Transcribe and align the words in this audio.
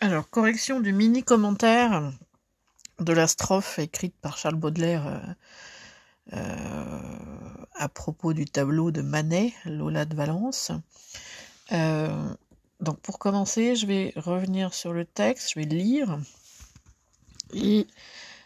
Alors, 0.00 0.30
correction 0.30 0.78
du 0.78 0.92
mini 0.92 1.24
commentaire 1.24 2.12
de 3.00 3.12
la 3.12 3.26
strophe 3.26 3.80
écrite 3.80 4.14
par 4.20 4.38
Charles 4.38 4.54
Baudelaire 4.54 5.08
euh, 5.08 6.36
euh, 6.36 7.00
à 7.74 7.88
propos 7.88 8.32
du 8.32 8.44
tableau 8.44 8.92
de 8.92 9.02
Manet, 9.02 9.54
Lola 9.64 10.04
de 10.04 10.14
Valence. 10.14 10.70
Euh, 11.72 12.32
donc 12.78 13.00
pour 13.00 13.18
commencer, 13.18 13.74
je 13.74 13.86
vais 13.86 14.12
revenir 14.14 14.72
sur 14.72 14.92
le 14.92 15.04
texte, 15.04 15.50
je 15.54 15.58
vais 15.58 15.66
lire 15.66 16.20
et 17.52 17.88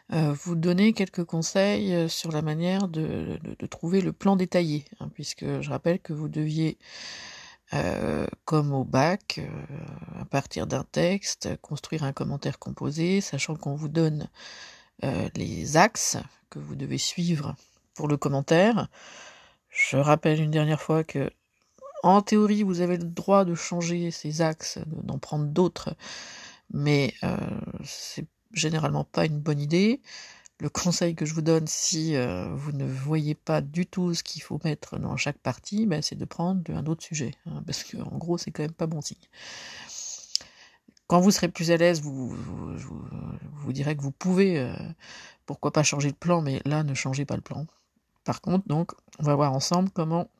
vous 0.09 0.55
donner 0.55 0.93
quelques 0.95 1.25
conseils 1.25 2.09
sur 2.09 2.33
la 2.33 2.43
manière 2.43 2.89
de, 2.89 3.39
trouver 3.71 4.01
le 4.01 4.13
plan 4.13 4.37
détaillé, 4.37 4.85
hein, 5.01 5.11
puisque 5.15 5.61
je 5.61 5.71
rappelle 5.71 6.01
que 6.01 6.13
vous 6.13 6.29
deviez 6.29 6.79
euh, 7.75 8.27
comme 8.45 8.75
au 8.75 8.85
bac, 8.85 9.39
euh, 9.39 10.21
à 10.21 10.25
partir 10.27 10.67
d'un 10.67 10.85
texte, 10.85 11.49
construire 11.63 12.05
un 12.05 12.13
commentaire 12.13 12.59
composé, 12.59 13.21
sachant 13.21 13.57
qu'on 13.57 13.75
vous 13.75 13.89
donne 13.89 14.29
euh, 15.05 15.29
les 15.37 15.77
axes 15.77 16.19
que 16.51 16.59
vous 16.59 16.75
devez 16.75 16.99
suivre 16.99 17.57
pour 17.95 18.09
le 18.09 18.19
commentaire. 18.19 18.89
Je 19.71 19.97
rappelle 19.97 20.41
une 20.41 20.51
dernière 20.51 20.83
fois 20.83 21.03
que, 21.03 21.31
en 22.03 22.21
théorie, 22.21 22.63
vous 22.63 22.81
avez 22.83 22.99
le 22.99 23.05
droit 23.05 23.47
de 23.47 23.55
changer 23.55 24.11
ces 24.11 24.43
axes, 24.43 24.79
d'en 24.87 25.19
prendre 25.19 25.47
d'autres, 25.47 25.95
mais 26.75 27.15
c'est 27.85 28.27
généralement 28.53 29.05
pas 29.05 29.25
une 29.25 29.39
bonne 29.39 29.61
idée 29.61 30.03
le 30.61 30.69
conseil 30.69 31.15
que 31.15 31.25
je 31.25 31.35
vous 31.35 31.43
donne 31.43 31.67
si 31.67 32.15
euh, 32.15 32.49
vous 32.55 32.73
ne 32.73 32.87
voyez 32.87 33.35
pas 33.35 33.61
du 33.61 33.87
tout 33.87 34.15
ce 34.15 34.23
qu'il 34.23 34.43
faut 34.43 34.61
mettre 34.65 34.99
dans 34.99 35.17
chaque 35.17 35.39
partie, 35.39 35.87
ben, 35.87 36.03
c'est 36.03 36.15
de 36.15 36.25
prendre 36.25 36.63
un 36.73 36.87
autre 36.87 37.03
sujet, 37.03 37.33
hein, 37.47 37.63
parce 37.67 37.83
que 37.83 37.97
en 37.97 38.17
gros 38.17 38.39
c'est 38.39 38.51
quand 38.51 38.63
même 38.63 38.73
pas 38.73 38.87
bon 38.87 39.01
signe. 39.01 39.17
Quand 41.09 41.21
vous 41.21 41.31
serez 41.31 41.49
plus 41.49 41.71
à 41.71 41.77
l'aise, 41.77 42.01
vous, 42.01 42.29
vous, 42.29 42.77
vous, 43.53 43.73
direz 43.73 43.97
que 43.97 44.03
vous 44.03 44.13
pouvez, 44.13 44.59
euh, 44.59 44.73
pourquoi 45.45 45.73
pas 45.73 45.83
changer 45.83 46.11
de 46.11 46.17
plan, 46.17 46.41
mais 46.41 46.63
là 46.65 46.85
ne 46.85 46.95
changez 46.95 47.25
pas 47.25 47.37
le 47.37 47.43
plan. 47.43 47.67
Par 48.25 48.41
contre, 48.41 48.67
donc, 48.69 48.93
on 49.19 49.25
va 49.25 49.35
voir 49.35 49.53
ensemble 49.53 49.91
comment 49.91 50.31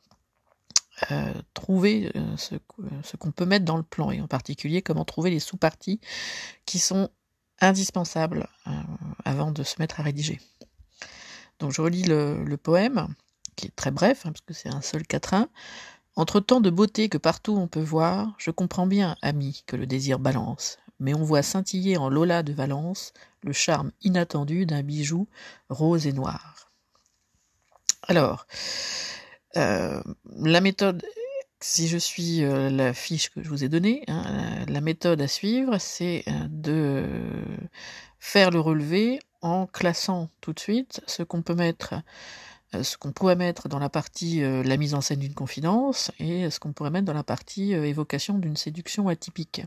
euh, 1.11 1.33
trouver 1.53 2.11
ce 2.37 3.17
qu'on 3.17 3.31
peut 3.31 3.45
mettre 3.45 3.65
dans 3.65 3.77
le 3.77 3.83
plan, 3.83 4.09
et 4.09 4.21
en 4.21 4.27
particulier 4.27 4.81
comment 4.81 5.05
trouver 5.05 5.29
les 5.29 5.39
sous-parties 5.39 5.99
qui 6.65 6.79
sont 6.79 7.09
indispensable 7.61 8.47
euh, 8.67 8.71
avant 9.25 9.51
de 9.51 9.63
se 9.63 9.75
mettre 9.79 9.99
à 9.99 10.03
rédiger. 10.03 10.39
Donc 11.59 11.71
je 11.71 11.81
relis 11.81 12.03
le, 12.03 12.55
poème, 12.55 13.07
qui 13.55 13.67
est 13.67 13.75
très 13.75 13.91
bref, 13.91 14.25
hein, 14.25 14.31
parce 14.31 14.41
que 14.41 14.53
c'est 14.53 14.69
un 14.69 14.81
seul 14.81 15.05
quatrain. 15.05 15.47
Entre 16.15 16.39
tant 16.39 16.61
de 16.61 16.69
beauté 16.69 17.09
que 17.09 17.17
partout 17.17 17.55
on 17.57 17.67
peut 17.67 17.81
voir, 17.81 18.35
je 18.37 18.51
comprends 18.51 18.87
bien, 18.87 19.15
ami, 19.21 19.63
que 19.65 19.75
le 19.75 19.87
désir 19.87 20.19
balance, 20.19 20.77
mais 20.99 21.13
on 21.13 21.23
voit 21.23 21.41
scintiller 21.41 21.97
en 21.97 22.09
Lola 22.09 22.43
de 22.43 22.53
Valence 22.53 23.13
le 23.41 23.53
charme 23.53 23.91
inattendu 24.01 24.65
d'un 24.65 24.83
bijou 24.83 25.27
rose 25.69 26.07
et 26.07 26.13
noir. 26.13 26.71
Alors, 28.07 28.45
euh, 29.57 30.01
la 30.41 30.61
méthode 30.61 31.05
si 31.63 31.87
je 31.87 31.97
suis 31.97 32.43
euh, 32.43 32.69
la 32.69 32.93
fiche 32.93 33.29
que 33.29 33.41
je 33.41 33.47
vous 33.47 33.63
ai 33.63 33.69
donnée, 33.69 34.03
hein, 34.09 34.65
la 34.67 34.81
méthode 34.81 35.21
à 35.21 35.29
suivre, 35.29 35.77
c'est 35.77 36.23
euh, 36.27 36.47
de 36.49 37.05
faire 38.19 38.51
le 38.51 38.59
relevé 38.59 39.19
en 39.41 39.65
classant 39.65 40.29
tout 40.41 40.51
de 40.51 40.59
suite 40.59 40.99
ce 41.07 41.23
qu'on 41.23 41.41
peut 41.41 41.55
mettre, 41.55 41.95
euh, 42.75 42.83
ce 42.83 42.97
qu'on 42.97 43.13
pourrait 43.13 43.37
mettre 43.37 43.69
dans 43.69 43.79
la 43.79 43.89
partie 43.89 44.41
la 44.41 44.75
mise 44.75 44.93
en 44.93 44.99
scène 44.99 45.19
d'une 45.19 45.33
confidence 45.33 46.11
et 46.19 46.49
ce 46.49 46.59
qu'on 46.59 46.73
pourrait 46.73 46.91
mettre 46.91 47.05
dans 47.05 47.13
la 47.13 47.23
partie 47.23 47.71
évocation 47.71 48.37
d'une 48.37 48.57
séduction 48.57 49.07
atypique. 49.07 49.61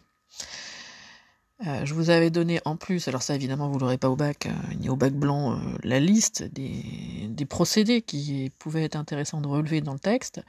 Euh, 1.64 1.86
je 1.86 1.94
vous 1.94 2.10
avais 2.10 2.28
donné 2.28 2.60
en 2.66 2.76
plus, 2.76 3.08
alors 3.08 3.22
ça 3.22 3.34
évidemment 3.34 3.70
vous 3.70 3.78
l'aurez 3.78 3.96
pas 3.96 4.10
au 4.10 4.16
bac, 4.16 4.44
euh, 4.44 4.74
ni 4.78 4.90
au 4.90 4.96
bac 4.96 5.14
blanc, 5.14 5.54
euh, 5.54 5.56
la 5.82 6.00
liste 6.00 6.42
des, 6.42 7.46
procédés 7.48 8.02
qui 8.02 8.50
pouvaient 8.58 8.83
être 8.83 8.96
intéressants 8.96 9.40
de 9.40 9.46
relever 9.46 9.80
dans 9.80 9.95
le 9.95 9.98
texte. 9.98 10.42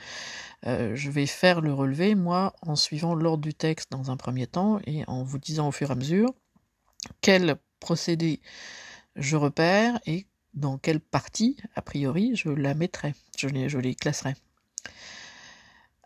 je 0.64 1.10
vais 1.10 1.28
faire 1.28 1.62
le 1.62 1.72
relevé, 1.72 2.16
moi, 2.16 2.54
en 2.62 2.76
suivant 2.76 3.14
l'ordre 3.14 3.44
du 3.44 3.54
texte 3.54 3.92
dans 3.92 4.10
un 4.10 4.18
premier 4.18 4.48
temps 4.48 4.80
et 4.88 5.04
en 5.08 5.24
vous 5.24 5.38
disant 5.38 5.68
au 5.68 5.72
fur 5.72 5.90
et 5.90 5.94
à 5.94 5.96
mesure 5.96 6.34
quel 7.22 7.58
procédé 7.80 8.42
je 9.16 9.36
repère 9.36 10.00
et 10.08 10.26
dans 10.56 10.78
quelle 10.78 11.00
partie, 11.00 11.58
a 11.76 11.82
priori, 11.84 12.36
je 12.36 12.50
la 12.50 12.74
mettrai, 12.74 13.14
je 13.38 13.48
les, 13.48 13.70
je 13.70 13.78
les 13.78 13.94
classerai. 13.94 14.34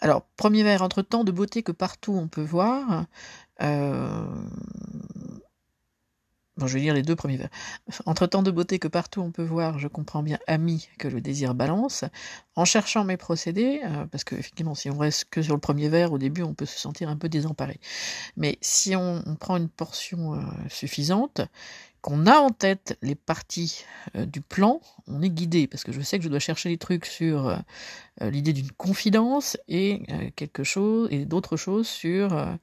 Alors, 0.03 0.23
premier 0.35 0.63
vers, 0.63 0.81
entre 0.81 1.03
temps 1.03 1.23
de 1.23 1.31
beauté 1.31 1.61
que 1.61 1.71
partout 1.71 2.13
on 2.13 2.27
peut 2.27 2.43
voir, 2.43 3.05
bon, 6.61 6.67
je 6.67 6.75
vais 6.75 6.79
lire 6.79 6.93
les 6.93 7.01
deux 7.01 7.15
premiers 7.15 7.37
vers. 7.37 7.49
Entre 8.05 8.27
tant 8.27 8.43
de 8.43 8.51
beauté 8.51 8.79
que 8.79 8.87
partout 8.87 9.21
on 9.21 9.31
peut 9.31 9.43
voir, 9.43 9.79
je 9.79 9.87
comprends 9.87 10.23
bien, 10.23 10.39
ami, 10.47 10.87
que 10.97 11.07
le 11.07 11.21
désir 11.21 11.53
balance. 11.53 12.05
En 12.55 12.65
cherchant 12.65 13.03
mes 13.03 13.17
procédés, 13.17 13.81
euh, 13.83 14.05
parce 14.05 14.23
que 14.23 14.35
effectivement, 14.35 14.75
si 14.75 14.89
on 14.89 14.97
reste 14.97 15.25
que 15.29 15.41
sur 15.41 15.55
le 15.55 15.59
premier 15.59 15.89
vers, 15.89 16.13
au 16.13 16.17
début, 16.17 16.43
on 16.43 16.53
peut 16.53 16.65
se 16.65 16.77
sentir 16.77 17.09
un 17.09 17.17
peu 17.17 17.29
désemparé. 17.29 17.79
Mais 18.37 18.57
si 18.61 18.95
on, 18.95 19.23
prend 19.39 19.57
une 19.57 19.69
portion 19.69 20.35
euh, 20.35 20.39
suffisante, 20.69 21.41
qu'on 22.01 22.25
a 22.25 22.37
en 22.37 22.49
tête 22.49 22.97
les 23.03 23.13
parties 23.13 23.85
du 24.15 24.41
plan, 24.41 24.81
on 25.07 25.21
est 25.21 25.29
guidé, 25.29 25.67
parce 25.67 25.83
que 25.83 25.91
je 25.91 26.01
sais 26.01 26.17
que 26.17 26.23
je 26.23 26.29
dois 26.29 26.39
chercher 26.39 26.69
les 26.69 26.79
trucs 26.79 27.05
sur 27.05 27.55
l'idée 28.19 28.53
d'une 28.53 28.71
confidence 28.71 29.55
et 29.67 30.01
quelque 30.35 30.63
chose 30.63 31.07
et 31.11 31.25
d'autres 31.25 31.57
choses 31.57 31.87
sur 31.87 32.57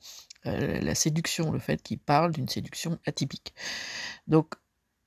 euh, 0.46 0.80
la 0.80 0.94
séduction, 0.94 1.50
le 1.50 1.58
fait 1.58 1.82
qu'il 1.82 1.98
parle 1.98 2.32
d'une 2.32 2.48
séduction 2.48 2.98
atypique. 3.06 3.54
Donc, 4.28 4.54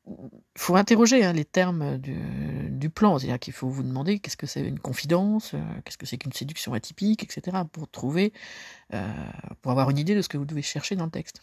il 0.07 0.17
faut 0.57 0.75
interroger 0.75 1.23
hein, 1.23 1.31
les 1.31 1.45
termes 1.45 1.97
du, 1.97 2.89
plan, 2.89 3.17
c'est-à-dire 3.17 3.39
qu'il 3.39 3.53
faut 3.53 3.69
vous 3.69 3.83
demander 3.83 4.19
qu'est-ce 4.19 4.35
que 4.35 4.47
c'est 4.47 4.61
une 4.61 4.79
confidence, 4.79 5.53
euh, 5.53 5.59
qu'est-ce 5.85 5.97
que 5.97 6.05
c'est 6.05 6.17
qu'une 6.17 6.33
séduction 6.33 6.73
atypique, 6.73 7.23
etc., 7.23 7.57
pour 7.71 7.89
trouver, 7.89 8.33
euh, 8.93 9.07
pour 9.61 9.71
avoir 9.71 9.89
une 9.89 9.97
idée 9.97 10.15
de 10.15 10.21
ce 10.21 10.27
que 10.27 10.37
vous 10.37 10.45
devez 10.45 10.63
chercher 10.63 10.95
dans 10.95 11.05
le 11.05 11.11
texte. 11.11 11.41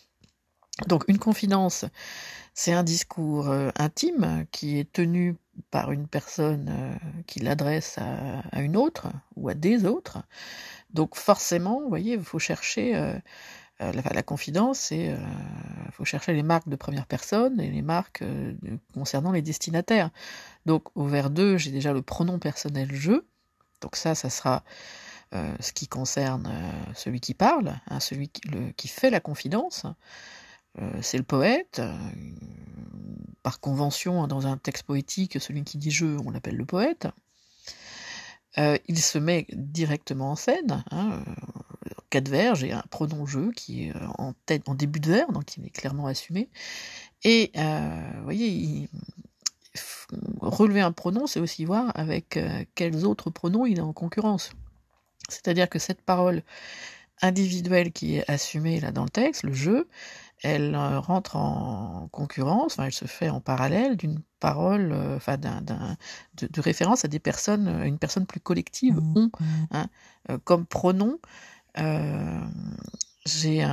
Donc 0.87 1.05
une 1.09 1.19
confidence, 1.19 1.87
c'est 2.55 2.73
un 2.73 2.85
discours 2.85 3.51
intime 3.77 4.47
qui 4.53 4.79
est 4.79 4.93
tenu 4.93 5.35
par 5.73 5.91
une 5.91 6.07
personne 6.07 6.97
qui 7.27 7.41
l'adresse 7.41 7.99
à, 7.99 8.61
une 8.61 8.77
autre 8.77 9.09
ou 9.35 9.49
à 9.49 9.55
des 9.55 9.87
autres. 9.87 10.23
Donc 10.91 11.17
forcément, 11.17 11.81
vous 11.81 11.89
voyez, 11.89 12.15
il 12.15 12.23
faut 12.23 12.39
chercher 12.39 12.95
la, 13.81 14.23
confidence, 14.23 14.79
c'est 14.79 15.07
il 15.07 15.11
euh, 15.13 15.91
faut 15.93 16.05
chercher 16.05 16.33
les 16.33 16.43
marques 16.43 16.69
de 16.69 16.77
première 16.77 17.07
personne 17.07 17.61
et 17.61 17.71
les 17.71 17.83
marques 17.83 18.23
euh, 18.23 18.55
concernant 18.93 19.31
les 19.31 19.43
destinataires. 19.43 20.11
Donc 20.67 20.85
au 20.97 21.07
vers 21.07 21.31
2, 21.31 21.57
j'ai 21.59 21.71
déjà 21.71 21.93
le 21.93 22.03
pronom 22.03 22.39
personnel 22.39 22.89
je. 22.93 23.25
Donc 23.81 23.95
ça, 23.97 24.15
ça 24.15 24.31
sera 24.31 24.65
ce 25.61 25.75
qui 25.75 25.89
concerne 25.89 26.51
celui 26.95 27.21
qui 27.21 27.35
parle, 27.35 27.79
hein, 27.89 28.01
celui 28.01 28.31
qui, 28.31 28.89
fait 28.89 29.11
la 29.11 29.21
confidence. 29.21 29.85
c'est 31.03 31.19
le 31.19 31.23
poète. 31.23 31.83
par 33.43 33.61
convention, 33.61 34.27
dans 34.27 34.47
un 34.47 34.57
texte 34.57 34.85
poétique, 34.85 35.39
celui 35.39 35.65
qui 35.65 35.77
dit 35.77 35.91
je, 35.91 36.07
on 36.25 36.31
l'appelle 36.31 36.57
le 36.57 36.65
poète. 36.65 37.09
il 38.57 38.99
se 38.99 39.19
met 39.19 39.47
directement 39.53 40.31
en 40.31 40.37
scène. 40.37 40.83
Hein, 40.91 41.23
quatre 42.11 42.29
vers, 42.29 42.55
j'ai 42.55 42.73
un 42.73 42.85
pronom 42.91 43.27
je 43.27 43.51
qui 43.51 43.85
est 43.85 43.97
euh, 43.97 44.07
en, 44.19 44.33
tête, 44.47 44.69
en 44.69 44.75
début 44.75 45.01
de 45.01 45.11
vers, 45.11 45.31
donc 45.33 45.57
il 45.57 45.67
est 45.67 45.71
clairement 45.71 46.07
assumé. 46.07 46.49
Et 47.25 47.51
euh, 47.57 48.11
vous 48.17 48.25
voyez, 48.25 48.89
relever 50.41 50.81
un 50.81 50.93
pronom, 50.93 51.27
c'est 51.27 51.41
aussi 51.41 51.65
voir 51.65 51.93
avec 51.95 52.37
euh, 52.37 52.65
quels 52.75 53.05
autres 53.05 53.31
pronoms 53.31 53.67
il 53.67 53.79
est 53.79 53.83
en 53.83 53.93
concurrence. 53.93 54.51
C'est-à-dire 55.29 55.69
que 55.69 55.79
cette 55.79 56.03
parole 56.03 56.43
individuelle 57.21 57.93
qui 57.93 58.17
est 58.17 58.31
assumée 58.31 58.81
là 58.81 58.93
dans 58.93 59.03
le 59.03 59.11
texte, 59.11 59.43
le 59.43 59.53
je, 59.53 59.87
elle 60.43 60.77
rentre 60.77 61.35
en 61.35 62.09
concurrence, 62.13 62.75
enfin, 62.75 62.85
elle 62.85 62.93
se 62.93 63.07
fait 63.07 63.29
en 63.29 63.41
parallèle 63.41 63.97
d'une 63.97 64.21
parole, 64.39 64.93
enfin, 65.17 65.37
d'un, 65.37 65.61
de, 65.61 66.61
référence 66.61 67.05
à 67.05 67.09
des 67.09 67.19
personnes, 67.19 67.83
une 67.85 67.99
personne 67.99 68.25
plus 68.25 68.39
collective, 68.39 68.95
mmh. 68.95 69.17
on, 69.17 69.31
hein, 69.73 69.89
comme 70.45 70.65
pronom. 70.65 71.19
Euh, 71.77 72.41
j'ai 73.27 73.65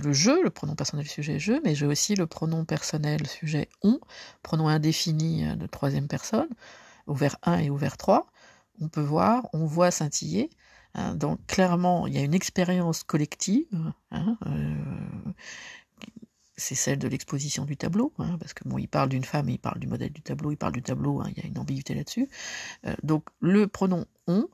le 0.00 0.12
je, 0.12 0.42
le 0.42 0.50
pronom 0.50 0.74
personnel 0.74 1.06
sujet 1.06 1.38
je, 1.38 1.52
mais 1.64 1.74
j'ai 1.74 1.86
aussi 1.86 2.14
le 2.14 2.26
pronom 2.26 2.64
personnel 2.64 3.26
sujet 3.26 3.68
on, 3.82 4.00
pronom 4.42 4.68
indéfini 4.68 5.44
de 5.56 5.66
troisième 5.66 6.08
personne, 6.08 6.48
ouvert 7.06 7.36
1 7.42 7.58
et 7.58 7.70
ouvert 7.70 7.96
3. 7.96 8.26
On 8.80 8.88
peut 8.88 9.02
voir, 9.02 9.48
on 9.52 9.66
voit 9.66 9.90
scintiller. 9.90 10.50
Hein, 10.94 11.14
donc 11.14 11.44
clairement, 11.46 12.06
il 12.06 12.14
y 12.14 12.18
a 12.18 12.22
une 12.22 12.34
expérience 12.34 13.02
collective. 13.02 13.66
Hein, 14.10 14.36
euh, 14.46 14.74
c'est 16.56 16.74
celle 16.74 16.98
de 16.98 17.06
l'exposition 17.06 17.64
du 17.64 17.76
tableau, 17.76 18.12
hein, 18.18 18.36
parce 18.38 18.52
que 18.52 18.68
bon, 18.68 18.78
il 18.78 18.88
parle 18.88 19.08
d'une 19.08 19.24
femme, 19.24 19.48
il 19.48 19.58
parle 19.58 19.78
du 19.78 19.86
modèle 19.86 20.12
du 20.12 20.22
tableau, 20.22 20.50
il 20.50 20.56
parle 20.56 20.72
du 20.72 20.82
tableau, 20.82 21.22
il 21.28 21.38
y 21.38 21.40
a 21.40 21.46
une 21.46 21.58
ambiguïté 21.58 21.94
là-dessus. 21.94 22.28
Euh, 22.86 22.94
donc 23.04 23.24
le 23.40 23.68
pronom 23.68 24.06
on, 24.26 24.48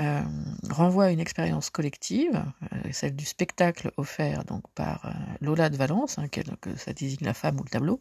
euh, 0.00 0.22
renvoie 0.70 1.04
à 1.04 1.10
une 1.12 1.20
expérience 1.20 1.70
collective, 1.70 2.44
euh, 2.72 2.76
celle 2.90 3.14
du 3.14 3.24
spectacle 3.24 3.92
offert 3.96 4.44
donc 4.44 4.64
par 4.74 5.06
euh, 5.06 5.10
Lola 5.40 5.70
de 5.70 5.76
Valence, 5.76 6.18
hein, 6.18 6.26
que 6.28 6.76
ça 6.76 6.92
désigne 6.92 7.24
la 7.24 7.34
femme 7.34 7.60
ou 7.60 7.62
le 7.62 7.68
tableau, 7.68 8.00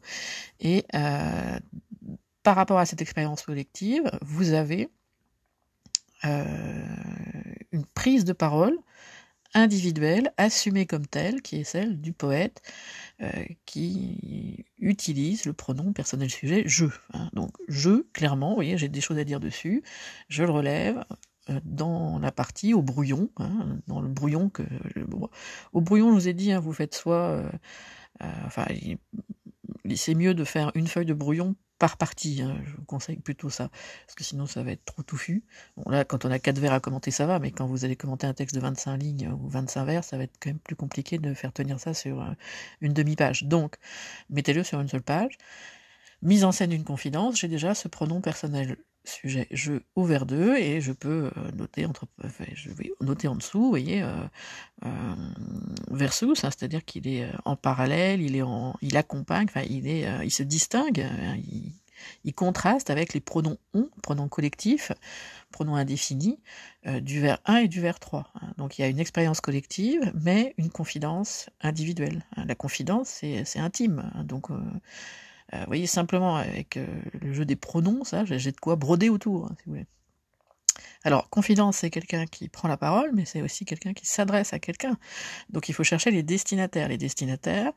et 0.60 0.86
par 2.42 2.56
rapport 2.56 2.80
à 2.80 2.86
cette 2.86 3.02
expérience 3.02 3.44
collective, 3.44 4.10
vous 4.22 4.54
avez 4.54 4.90
une 6.24 7.86
prise 7.94 8.26
de 8.26 8.34
parole 8.34 8.78
individuelle, 9.54 10.34
assumée 10.38 10.88
comme 10.88 11.06
telle, 11.06 11.42
qui 11.42 11.58
est 11.58 11.64
celle 11.64 12.02
du 12.02 12.12
poète 12.12 12.62
qui 13.66 14.66
utilise 14.80 15.46
le 15.46 15.54
pronom 15.54 15.94
personnel 15.94 16.30
sujet 16.30 16.64
je. 16.66 16.86
Hein. 17.14 17.30
Donc 17.34 17.52
je, 17.68 18.04
clairement, 18.14 18.50
vous 18.50 18.56
voyez, 18.56 18.78
j'ai 18.78 18.90
des 18.90 19.02
choses 19.02 19.20
à 19.20 19.24
dire 19.24 19.40
dessus, 19.40 19.84
je 20.28 20.44
le 20.44 20.52
relève, 20.52 21.04
dans 21.66 22.20
la 22.20 22.32
partie 22.32 22.74
au 22.74 22.82
brouillon, 22.82 23.30
hein, 23.38 23.80
dans 23.88 24.02
le 24.02 24.08
brouillon 24.08 24.50
que 24.50 24.64
au 25.74 25.82
brouillon 25.82 26.10
je 26.12 26.16
vous 26.16 26.28
ai 26.28 26.34
dit, 26.34 26.52
hein, 26.52 26.60
vous 26.60 26.74
faites 26.74 26.96
soit, 26.96 27.16
euh, 27.16 27.50
euh, 28.22 28.32
enfin 28.46 28.66
c'est 29.96 30.16
mieux 30.16 30.34
de 30.34 30.44
faire 30.44 30.72
une 30.76 30.88
feuille 30.88 31.06
de 31.06 31.14
brouillon 31.14 31.56
par 31.80 31.98
partie, 31.98 32.42
hein, 32.42 32.62
je 32.64 32.78
vous 32.78 32.86
conseille 32.86 33.18
plutôt 33.18 33.50
ça, 33.50 33.70
parce 34.06 34.16
que 34.16 34.24
sinon 34.24 34.46
ça 34.46 34.64
va 34.64 34.72
être 34.72 34.86
trop 34.86 35.04
touffu. 35.04 35.44
Bon 35.76 35.90
là, 35.92 36.06
quand 36.06 36.24
on 36.24 36.32
a 36.32 36.40
quatre 36.40 36.60
vers 36.60 36.72
à 36.72 36.80
commenter, 36.80 37.12
ça 37.12 37.26
va, 37.26 37.40
mais 37.40 37.52
quand 37.52 37.66
vous 37.66 37.84
allez 37.84 37.98
commenter 37.98 38.26
un 38.26 38.34
texte 38.34 38.56
de 38.56 38.62
25 38.62 38.96
lignes 38.96 39.30
ou 39.30 39.50
25 39.50 39.84
vers, 39.86 40.04
ça 40.04 40.18
va 40.18 40.24
être 40.24 40.38
quand 40.40 40.50
même 40.50 40.60
plus 40.60 40.78
compliqué 40.78 41.18
de 41.18 41.34
faire 41.34 41.52
tenir 41.52 41.80
ça 41.82 41.94
sur 41.94 42.26
une 42.80 42.94
demi-page. 42.94 43.44
Donc, 43.44 43.76
mettez-le 44.30 44.64
sur 44.64 44.80
une 44.80 44.88
seule 44.88 45.02
page. 45.02 45.38
Mise 46.22 46.46
en 46.46 46.54
scène 46.54 46.70
d'une 46.70 46.86
confidence, 46.86 47.38
j'ai 47.38 47.50
déjà 47.50 47.76
ce 47.76 47.90
pronom 47.90 48.22
personnel 48.22 48.78
sujet 49.06 49.48
je 49.52 49.74
ouvert 49.96 50.26
2 50.26 50.56
et 50.56 50.82
je 50.82 50.92
peux 50.92 51.32
euh, 51.38 51.52
noter 51.56 51.86
entre 51.86 52.08
je 52.54 52.70
vais 52.70 52.92
noter 53.02 53.28
en 53.28 53.36
dessous 53.36 53.60
vous 53.60 53.70
voyez 53.70 54.02
euh, 54.02 54.14
euh, 54.86 54.90
versus 55.92 56.44
hein, 56.44 56.50
c'est-à-dire 56.52 56.86
qu'il 56.86 57.08
est 57.08 57.28
en 57.46 57.56
parallèle 57.56 58.22
il 58.22 58.36
est 58.36 58.42
en 58.42 58.76
il 58.82 58.96
accompagne 58.98 59.48
enfin 59.50 59.66
il 59.70 59.88
est 59.88 60.06
il 60.24 60.32
se 60.32 60.44
distingue 60.44 61.02
hein, 61.02 61.38
il, 62.24 62.34
contraste 62.34 62.90
avec 62.90 63.14
les 63.14 63.20
pronoms 63.20 63.58
on 63.74 63.90
pronoms 64.02 64.28
collectifs 64.28 64.92
pronoms 65.52 65.76
indéfinis 65.76 66.40
du 67.02 67.22
vers 67.22 67.40
1 67.46 67.58
et 67.58 67.68
du 67.68 67.80
vers 67.82 68.00
3 68.00 68.32
hein. 68.36 68.54
donc 68.58 68.78
il 68.78 68.82
y 68.82 68.86
a 68.86 68.88
une 68.88 69.00
expérience 69.00 69.42
collective 69.42 70.12
mais 70.16 70.54
une 70.58 70.70
confidence 70.70 71.50
individuelle 71.62 72.26
la 72.36 72.56
confidence 72.56 73.22
c'est 73.22 73.60
intime 73.60 74.12
donc 74.26 74.50
euh, 75.54 75.60
vous 75.60 75.68
voyez, 75.68 75.88
simplement 75.88 76.38
avec 76.38 76.78
euh, 76.78 76.88
le 77.22 77.34
jeu 77.34 77.46
des 77.46 77.56
pronoms, 77.56 78.04
ça, 78.04 78.26
j'ai 78.26 78.52
de 78.52 78.60
quoi 78.60 78.76
broder 78.76 79.10
autour, 79.10 79.46
hein, 79.46 79.56
si 79.60 79.66
vous 79.66 79.74
voulez. 79.74 79.86
Alors, 81.04 81.30
confidence, 81.30 81.78
c'est 81.78 81.90
quelqu'un 81.90 82.26
qui 82.26 82.48
prend 82.48 82.68
la 82.68 82.78
parole, 82.78 83.12
mais 83.14 83.26
c'est 83.26 83.42
aussi 83.42 83.66
quelqu'un 83.66 83.94
qui 83.94 84.08
s'adresse 84.08 84.54
à 84.54 84.60
quelqu'un. 84.60 84.98
Donc, 85.50 85.70
il 85.70 85.74
faut 85.74 85.84
chercher 85.84 86.12
les 86.12 86.24
destinataires. 86.24 86.88
Les 86.88 86.98
destinataires, 86.98 87.74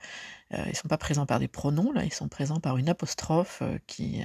euh, 0.54 0.64
ils 0.68 0.76
sont 0.76 0.88
pas 0.88 0.96
présents 0.96 1.26
par 1.26 1.40
des 1.40 1.48
pronoms, 1.48 1.92
là, 1.92 2.04
ils 2.04 2.12
sont 2.12 2.28
présents 2.28 2.60
par 2.60 2.78
une 2.78 2.88
apostrophe 2.88 3.62
qui, 3.86 4.22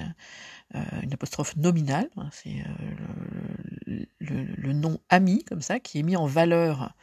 une 0.74 1.14
apostrophe 1.14 1.58
nominale. 1.58 2.10
Hein, 2.16 2.30
c'est 2.32 2.64
le, 4.20 4.74
nom 4.74 5.00
ami, 5.10 5.44
comme 5.46 5.62
ça, 5.62 5.80
qui 5.80 6.00
est 6.00 6.04
mis 6.04 6.16
en 6.16 6.28
valeur, 6.28 6.94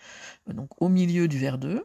donc 0.46 0.80
au 0.80 0.88
milieu 0.88 1.28
du 1.28 1.38
vers 1.38 1.58
2. 1.58 1.84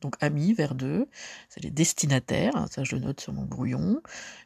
Donc 0.00 0.16
ami, 0.20 0.54
vers 0.54 0.74
2, 0.74 1.06
c'est 1.48 1.62
les 1.62 1.70
destinataires, 1.70 2.56
hein, 2.56 2.66
ça 2.70 2.84
je 2.84 2.96
le 2.96 3.02
note 3.02 3.20
sur 3.20 3.32
mon 3.32 3.44
brouillon, 3.44 4.00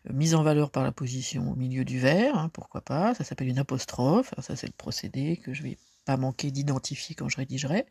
euh, 0.08 0.12
mise 0.12 0.34
en 0.34 0.42
valeur 0.42 0.70
par 0.70 0.82
la 0.82 0.92
position 0.92 1.52
au 1.52 1.54
milieu 1.54 1.84
du 1.84 1.98
vers, 2.00 2.36
hein, 2.36 2.50
pourquoi 2.52 2.80
pas, 2.80 3.14
ça 3.14 3.24
s'appelle 3.24 3.48
une 3.48 3.58
apostrophe, 3.58 4.34
ça 4.40 4.56
c'est 4.56 4.66
le 4.66 4.72
procédé 4.76 5.36
que 5.36 5.54
je 5.54 5.62
vais 5.62 5.78
pas 6.06 6.16
manquer 6.16 6.50
d'identifier 6.50 7.14
quand 7.14 7.28
je 7.28 7.36
rédigerai. 7.36 7.86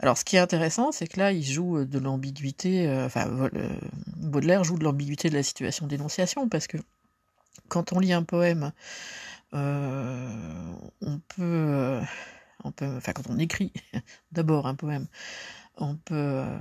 Alors 0.00 0.18
ce 0.18 0.24
qui 0.24 0.36
est 0.36 0.40
intéressant, 0.40 0.92
c'est 0.92 1.06
que 1.06 1.18
là 1.20 1.32
il 1.32 1.44
joue 1.44 1.84
de 1.84 1.98
l'ambiguïté, 1.98 2.88
euh, 2.88 3.06
enfin 3.06 3.28
euh, 3.28 3.78
Baudelaire 4.16 4.64
joue 4.64 4.76
de 4.76 4.84
l'ambiguïté 4.84 5.30
de 5.30 5.34
la 5.34 5.42
situation 5.42 5.86
d'énonciation, 5.86 6.48
parce 6.48 6.66
que 6.66 6.76
quand 7.68 7.92
on 7.92 8.00
lit 8.00 8.12
un 8.12 8.24
poème, 8.24 8.72
on 9.52 11.20
peut, 11.36 12.00
enfin 12.62 13.12
quand 13.12 13.30
on 13.30 13.38
écrit 13.38 13.72
d'abord 14.32 14.66
un 14.66 14.74
poème, 14.74 15.06
on 15.78 15.96
peut 15.96 16.14
euh, 16.14 16.58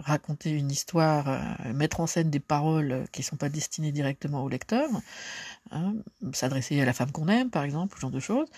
raconter 0.00 0.50
une 0.50 0.70
histoire, 0.70 1.28
euh, 1.28 1.72
mettre 1.72 2.00
en 2.00 2.06
scène 2.06 2.30
des 2.30 2.40
paroles 2.40 3.04
qui 3.12 3.20
ne 3.20 3.24
sont 3.24 3.36
pas 3.36 3.48
destinées 3.48 3.92
directement 3.92 4.42
au 4.42 4.48
lecteur, 4.48 4.88
hein, 5.70 5.94
s'adresser 6.32 6.80
à 6.80 6.84
la 6.84 6.92
femme 6.92 7.12
qu'on 7.12 7.28
aime, 7.28 7.50
par 7.50 7.62
exemple, 7.62 7.96
ce 7.96 8.00
genre 8.00 8.10
de 8.10 8.20
choses, 8.20 8.48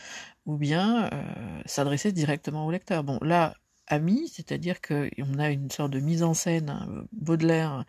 ou 0.47 0.57
bien 0.57 1.11
euh, 1.13 1.63
s'adresser 1.67 2.13
directement 2.13 2.67
au 2.67 2.71
lecteur. 2.71 3.05
Bon, 3.05 3.19
là, 3.23 3.55
ami, 3.87 4.29
c'est-à-dire 4.29 4.81
qu'on 4.81 5.39
a 5.39 5.51
une 5.51 5.71
sorte 5.71 5.93
de 5.93 6.01
mise 6.01 6.23
en 6.23 6.35
scène, 6.35 6.71
hein, 6.71 7.05
Baudelaire 7.13 7.85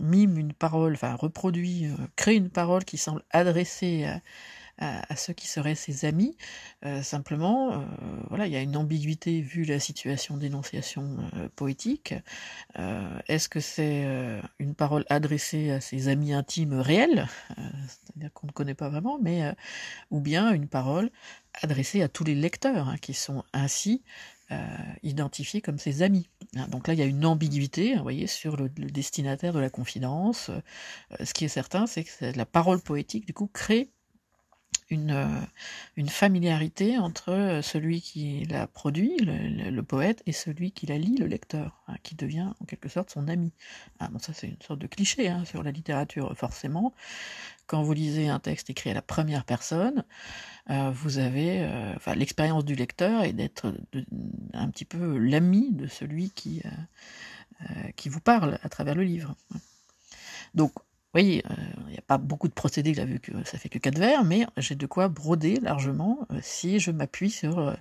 mime 0.00 0.38
une 0.38 0.52
parole, 0.52 0.94
enfin 0.94 1.14
reproduit, 1.14 1.88
crée 2.16 2.34
une 2.34 2.50
parole 2.50 2.84
qui 2.84 2.96
semble 2.96 3.22
adressée 3.30 4.04
à 4.04 4.20
à, 4.78 5.16
ceux 5.16 5.32
qui 5.32 5.46
seraient 5.46 5.74
ses 5.74 6.04
amis. 6.04 6.36
Euh, 6.84 7.02
simplement, 7.02 7.72
euh, 7.72 7.84
voilà, 8.28 8.46
il 8.46 8.52
y 8.52 8.56
a 8.56 8.60
une 8.60 8.76
ambiguïté 8.76 9.40
vu 9.40 9.64
la 9.64 9.80
situation 9.80 10.36
d'énonciation 10.36 11.16
euh, 11.34 11.48
poétique. 11.56 12.14
Est-ce 13.28 13.48
que 13.48 13.60
c'est 13.60 14.06
une 14.58 14.74
parole 14.74 15.04
adressée 15.08 15.70
à 15.70 15.80
ses 15.80 16.08
amis 16.08 16.32
intimes 16.32 16.74
réels, 16.74 17.26
c'est-à-dire 17.56 18.32
qu'on 18.32 18.46
ne 18.46 18.52
connaît 18.52 18.74
pas 18.74 18.88
vraiment, 18.88 19.18
mais 19.20 19.54
ou 20.10 20.20
bien 20.20 20.52
une 20.52 20.68
parole 20.68 21.10
adressée 21.62 22.02
à 22.02 22.08
tous 22.08 22.24
les 22.24 22.34
lecteurs 22.34 22.88
hein, 22.88 22.96
qui 23.00 23.14
sont 23.14 23.44
ainsi 23.52 24.02
identifiés 25.02 25.60
comme 25.60 25.78
ses 25.78 26.02
amis. 26.02 26.28
Hein, 26.54 26.68
donc 26.68 26.86
là, 26.86 26.94
il 26.94 27.00
y 27.00 27.02
a 27.02 27.06
une 27.06 27.24
ambiguïté, 27.24 27.94
vous 27.96 28.02
voyez, 28.02 28.26
sur 28.26 28.56
le, 28.56 28.70
le 28.76 28.90
destinataire 28.90 29.52
de 29.52 29.60
la 29.60 29.70
confidence. 29.70 30.50
ce 31.22 31.32
qui 31.32 31.44
est 31.46 31.48
certain, 31.48 31.86
c'est 31.86 32.04
que 32.04 32.36
la 32.36 32.46
parole 32.46 32.80
poétique, 32.80 33.26
du 33.26 33.32
coup, 33.32 33.48
crée 33.48 33.90
une, 34.90 35.10
euh, 35.10 35.40
une 35.96 36.08
familiarité 36.08 36.98
entre 36.98 37.30
euh, 37.30 37.62
celui 37.62 38.00
qui 38.00 38.44
l'a 38.44 38.66
produit, 38.66 39.16
le, 39.18 39.82
poète, 39.82 40.22
et 40.26 40.32
celui 40.32 40.70
qui 40.70 40.86
la 40.86 40.98
lit, 40.98 41.16
le 41.16 41.26
lecteur, 41.26 41.82
hein, 41.88 41.96
qui 42.02 42.14
devient 42.14 42.50
en 42.60 42.64
quelque 42.64 42.88
sorte 42.88 43.10
son 43.10 43.28
ami. 43.28 43.52
Ah, 43.98 44.08
bon, 44.08 44.18
ça 44.18 44.32
c'est 44.32 44.48
une 44.48 44.60
sorte 44.62 44.78
de 44.78 44.86
cliché 44.86 45.28
hein, 45.28 45.44
sur 45.44 45.62
la 45.62 45.70
littérature, 45.70 46.36
forcément. 46.36 46.94
Quand 47.66 47.82
vous 47.82 47.92
lisez 47.92 48.28
un 48.28 48.38
texte 48.38 48.70
écrit 48.70 48.90
à 48.90 48.94
la 48.94 49.02
première 49.02 49.44
personne, 49.44 50.04
euh, 50.70 50.90
vous 50.90 51.18
avez 51.18 51.66
enfin, 51.96 52.14
l'expérience 52.14 52.64
du 52.64 52.76
lecteur 52.76 53.24
et 53.24 53.32
d'être 53.32 53.74
un 54.52 54.70
petit 54.70 54.84
peu 54.84 55.18
l'ami 55.18 55.72
de 55.72 55.88
celui 55.88 56.30
qui, 56.30 56.62
qui 57.96 58.08
vous 58.08 58.20
parle 58.20 58.60
à 58.62 58.68
travers 58.68 58.94
le 58.94 59.02
livre. 59.02 59.34
Donc 60.54 60.72
voyez, 61.16 61.42
il 61.44 61.52
euh, 61.52 61.90
n'y 61.90 61.98
a 61.98 62.02
pas 62.02 62.18
beaucoup 62.18 62.48
de 62.48 62.52
procédés, 62.52 62.92
vu 62.92 63.20
que 63.20 63.32
ça 63.44 63.58
fait 63.58 63.68
que 63.68 63.78
4 63.78 63.98
vers, 63.98 64.24
mais 64.24 64.46
j'ai 64.58 64.74
de 64.74 64.86
quoi 64.86 65.08
broder 65.08 65.58
largement 65.60 66.26
euh, 66.30 66.38
si 66.42 66.78
je 66.78 66.90
m'appuie 66.90 67.30
sur 67.30 67.58
euh, 67.58 67.74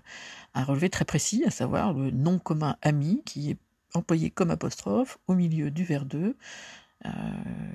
un 0.53 0.63
relevé 0.63 0.89
très 0.89 1.05
précis, 1.05 1.43
à 1.45 1.51
savoir 1.51 1.93
le 1.93 2.11
nom 2.11 2.39
commun 2.39 2.77
ami, 2.81 3.23
qui 3.25 3.51
est 3.51 3.57
employé 3.93 4.29
comme 4.29 4.51
apostrophe 4.51 5.17
au 5.27 5.35
milieu 5.35 5.69
du 5.69 5.83
vers 5.83 6.05
2, 6.05 6.35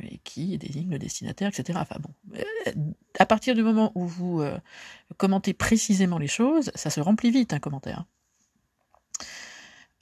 et 0.02 0.18
qui 0.24 0.58
désigne 0.58 0.90
le 0.90 0.98
destinataire, 0.98 1.50
etc. 1.56 1.78
Enfin 1.80 1.96
bon, 2.00 2.10
à 3.16 3.26
partir 3.26 3.54
du 3.54 3.62
moment 3.62 3.92
où 3.94 4.04
vous 4.04 4.42
commentez 5.18 5.54
précisément 5.54 6.18
les 6.18 6.26
choses, 6.26 6.72
ça 6.74 6.90
se 6.90 7.00
remplit 7.00 7.30
vite 7.30 7.52
un 7.52 7.60
commentaire. 7.60 8.06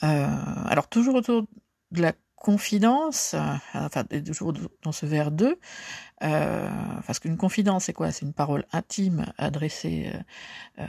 alors 0.00 0.88
toujours 0.88 1.16
autour 1.16 1.46
de 1.90 2.00
la 2.00 2.14
confidence, 2.40 3.34
euh, 3.34 3.40
enfin 3.74 4.04
toujours 4.04 4.52
dans 4.82 4.92
ce 4.92 5.06
vers 5.06 5.30
2, 5.30 5.58
euh, 6.22 6.68
parce 7.06 7.18
qu'une 7.18 7.36
confidence 7.36 7.84
c'est 7.84 7.92
quoi? 7.92 8.10
C'est 8.10 8.26
une 8.26 8.32
parole 8.32 8.64
intime 8.72 9.26
adressée 9.38 10.12
euh, 10.78 10.84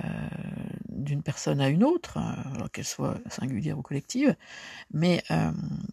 d'une 0.89 1.21
personne 1.21 1.61
à 1.61 1.69
une 1.69 1.83
autre, 1.83 2.17
alors 2.55 2.71
qu'elle 2.71 2.85
soit 2.85 3.17
singulière 3.29 3.77
ou 3.77 3.81
collective, 3.81 4.35
mais 4.93 5.23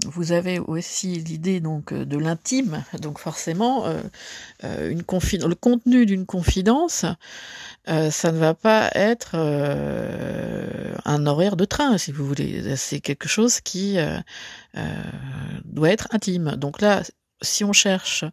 vous 0.05 0.33
avez 0.33 0.59
aussi 0.59 1.19
l'idée 1.21 1.61
donc 1.61 1.93
de 1.93 2.19
l'intime, 2.19 2.83
donc 3.01 3.19
forcément 3.19 3.87
une 4.63 5.03
le 5.03 5.55
contenu 5.55 6.07
d'une 6.07 6.27
confidence, 6.27 7.05
ça 7.87 8.33
ne 8.33 8.39
va 8.39 8.55
pas 8.55 8.91
être 8.95 9.37
un 11.05 11.27
horaire 11.27 11.57
de 11.57 11.65
train, 11.65 11.99
si 11.99 12.13
vous 12.13 12.27
voulez, 12.27 12.77
c'est 12.77 13.01
quelque 13.01 13.29
chose 13.29 13.61
qui 13.61 13.97
doit 15.65 15.91
être 15.91 16.09
intime. 16.11 16.57
Donc 16.57 16.81
là, 16.81 17.03
si 17.43 17.65
on 17.65 17.73
cherche 17.73 18.25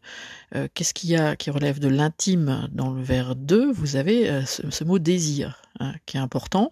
euh, 0.55 0.67
qu'est-ce 0.73 0.93
qu'il 0.93 1.09
y 1.09 1.15
a 1.15 1.35
qui 1.35 1.49
relève 1.49 1.79
de 1.79 1.87
l'intime 1.87 2.67
dans 2.71 2.91
le 2.91 3.01
vers 3.01 3.35
2, 3.35 3.71
vous 3.71 3.95
avez 3.95 4.29
euh, 4.29 4.45
ce, 4.45 4.83
mot 4.83 4.99
désir 4.99 5.61
hein, 5.79 5.93
qui 6.05 6.17
est 6.17 6.19
important. 6.19 6.69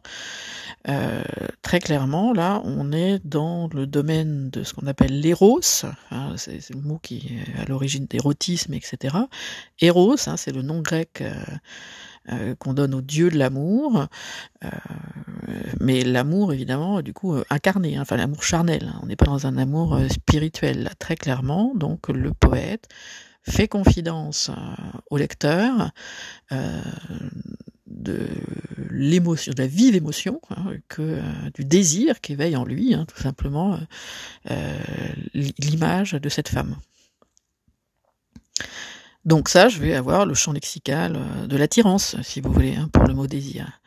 Euh, 0.87 1.23
très 1.61 1.79
clairement, 1.79 2.33
là, 2.33 2.61
on 2.63 2.91
est 2.91 3.19
dans 3.25 3.69
le 3.73 3.87
domaine 3.87 4.49
de 4.49 4.63
ce 4.63 4.73
qu'on 4.73 4.87
appelle 4.87 5.19
l'éros, 5.19 5.61
hein, 6.11 6.33
c'est 6.37 6.69
le 6.69 6.81
mot 6.81 6.99
qui 7.01 7.39
est 7.57 7.59
à 7.59 7.65
l'origine 7.65 8.05
d'érotisme, 8.05 8.73
etc. 8.73 9.17
Éros, 9.79 10.15
hein, 10.27 10.37
c'est 10.37 10.51
le 10.51 10.61
nom 10.61 10.81
grec 10.81 11.23
qu'on 12.59 12.73
donne 12.73 12.93
au 12.93 13.01
dieu 13.01 13.29
de 13.29 13.37
l'amour, 13.37 14.07
mais 15.79 16.03
l'amour 16.03 16.53
évidemment 16.53 17.01
du 17.01 17.13
coup 17.13 17.35
incarné, 17.49 17.97
hein, 17.97 18.01
enfin 18.01 18.15
l'amour 18.15 18.43
charnel. 18.43 18.91
Hein. 18.93 18.99
on 19.03 19.07
n'est 19.07 19.15
pas 19.15 19.25
dans 19.25 19.47
un 19.47 19.57
amour 19.57 19.99
spirituel 20.09 20.83
là, 20.83 20.91
très 20.97 21.15
clairement. 21.15 21.73
Donc 21.75 22.09
le 22.09 22.31
poète 22.33 22.87
fait 23.43 23.67
confidence 23.67 24.51
au 25.09 25.17
lecteur 25.17 25.91
de 27.91 28.27
l'émotion, 28.89 29.53
de 29.53 29.61
la 29.61 29.67
vive 29.67 29.95
émotion, 29.95 30.41
hein, 30.49 30.73
que 30.87 31.01
euh, 31.01 31.21
du 31.53 31.65
désir 31.65 32.21
qui 32.21 32.33
éveille 32.33 32.55
en 32.55 32.65
lui, 32.65 32.95
tout 33.07 33.21
simplement, 33.21 33.79
euh, 34.49 34.79
l'image 35.33 36.13
de 36.13 36.29
cette 36.29 36.49
femme. 36.49 36.75
Donc 39.25 39.49
ça, 39.49 39.69
je 39.69 39.79
vais 39.79 39.93
avoir 39.93 40.25
le 40.25 40.33
champ 40.33 40.51
lexical 40.51 41.15
euh, 41.15 41.47
de 41.47 41.57
l'attirance, 41.57 42.15
si 42.23 42.41
vous 42.41 42.51
voulez, 42.51 42.75
hein, 42.75 42.89
pour 42.91 43.03
le 43.03 43.13
mot 43.13 43.27
désir. 43.27 43.80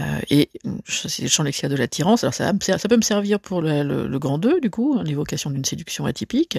Euh, 0.00 0.20
et 0.30 0.50
c'est 0.86 1.22
le 1.22 1.28
champ 1.28 1.42
lexical 1.42 1.70
de 1.70 1.76
l'attirance. 1.76 2.22
Alors 2.24 2.34
ça, 2.34 2.52
ça 2.60 2.88
peut 2.88 2.96
me 2.96 3.02
servir 3.02 3.40
pour 3.40 3.62
le, 3.62 3.82
le, 3.82 4.18
grand 4.18 4.38
2, 4.38 4.60
du 4.60 4.70
coup, 4.70 5.00
l'évocation 5.02 5.50
d'une 5.50 5.64
séduction 5.64 6.04
atypique. 6.04 6.58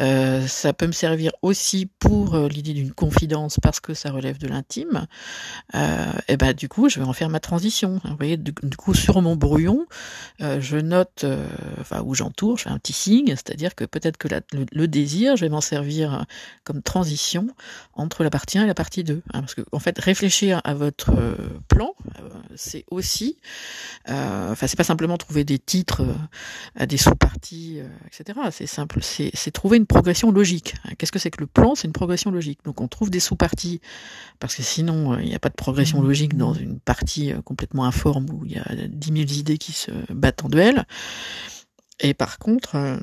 Euh, 0.00 0.46
ça 0.46 0.72
peut 0.72 0.86
me 0.86 0.92
servir 0.92 1.32
aussi 1.42 1.86
pour 1.98 2.34
euh, 2.34 2.48
l'idée 2.48 2.72
d'une 2.72 2.92
confidence 2.92 3.58
parce 3.60 3.80
que 3.80 3.94
ça 3.94 4.10
relève 4.10 4.38
de 4.38 4.46
l'intime. 4.46 5.06
Euh, 5.74 6.12
et 6.28 6.36
ben 6.36 6.52
du 6.52 6.68
coup, 6.68 6.88
je 6.88 7.00
vais 7.00 7.06
en 7.06 7.12
faire 7.12 7.28
ma 7.28 7.40
transition. 7.40 8.00
Vous 8.04 8.16
voyez, 8.16 8.36
du, 8.36 8.52
coup, 8.76 8.94
sur 8.94 9.20
mon 9.22 9.36
brouillon, 9.36 9.86
euh, 10.40 10.60
je 10.60 10.76
note, 10.76 11.24
enfin, 11.80 12.02
où 12.04 12.14
j'entoure, 12.14 12.58
je 12.58 12.64
fais 12.64 12.70
un 12.70 12.78
petit 12.78 12.92
signe, 12.92 13.28
c'est-à-dire 13.28 13.74
que 13.74 13.84
peut-être 13.84 14.16
que 14.16 14.28
le, 14.52 14.88
désir, 14.88 15.36
je 15.36 15.44
vais 15.44 15.48
m'en 15.48 15.60
servir 15.60 16.26
comme 16.64 16.82
transition 16.82 17.48
entre 17.94 18.24
la 18.24 18.30
partie 18.30 18.58
1 18.58 18.64
et 18.64 18.66
la 18.66 18.74
partie 18.74 19.04
2. 19.04 19.22
Hein, 19.32 19.40
parce 19.40 19.54
que, 19.54 19.62
en 19.72 19.78
fait, 19.78 19.98
réfléchir 19.98 20.60
à 20.64 20.74
votre 20.74 21.12
plan, 21.68 21.94
c'est 22.56 22.84
aussi, 22.90 23.38
euh, 24.08 24.52
enfin 24.52 24.66
c'est 24.66 24.76
pas 24.76 24.84
simplement 24.84 25.16
trouver 25.16 25.44
des 25.44 25.58
titres 25.58 26.02
euh, 26.02 26.14
à 26.76 26.86
des 26.86 26.96
sous-parties, 26.96 27.80
euh, 27.80 27.88
etc. 28.06 28.38
C'est 28.50 28.66
simple, 28.66 29.00
c'est 29.02 29.50
trouver 29.50 29.76
une 29.76 29.86
progression 29.86 30.30
logique. 30.30 30.74
Qu'est-ce 30.98 31.12
que 31.12 31.18
c'est 31.18 31.30
que 31.30 31.40
le 31.40 31.46
plan? 31.46 31.74
C'est 31.74 31.86
une 31.86 31.92
progression 31.92 32.30
logique. 32.30 32.60
Donc 32.64 32.80
on 32.80 32.88
trouve 32.88 33.10
des 33.10 33.20
sous-parties 33.20 33.80
parce 34.40 34.54
que 34.54 34.62
sinon 34.62 35.18
il 35.18 35.28
n'y 35.28 35.34
a 35.34 35.38
pas 35.38 35.50
de 35.50 35.54
progression 35.54 36.00
mmh. 36.00 36.06
logique 36.06 36.36
dans 36.36 36.54
une 36.54 36.80
partie 36.80 37.32
complètement 37.44 37.84
informe 37.84 38.26
où 38.30 38.44
il 38.44 38.52
y 38.52 38.58
a 38.58 38.64
10 38.88 39.06
000 39.08 39.18
idées 39.38 39.58
qui 39.58 39.72
se 39.72 39.90
battent 40.12 40.44
en 40.44 40.48
duel. 40.48 40.86
Et 42.00 42.14
par 42.14 42.38
contre, 42.38 42.98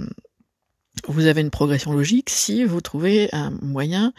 vous 1.08 1.28
avez 1.28 1.42
une 1.42 1.50
progression 1.50 1.94
logique 1.94 2.30
si 2.30 2.66
vous 2.66 2.82
trouvez 2.82 3.30
un 3.34 3.52
moyen 3.62 4.14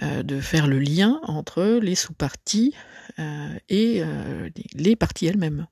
de 0.00 0.40
faire 0.40 0.66
le 0.66 0.78
lien 0.78 1.20
entre 1.24 1.80
les 1.82 1.94
sous-parties 1.94 2.74
euh, 3.18 3.58
et 3.68 4.02
euh, 4.02 4.48
les 4.74 4.96
parties 4.96 5.26
elles-mêmes. 5.26 5.66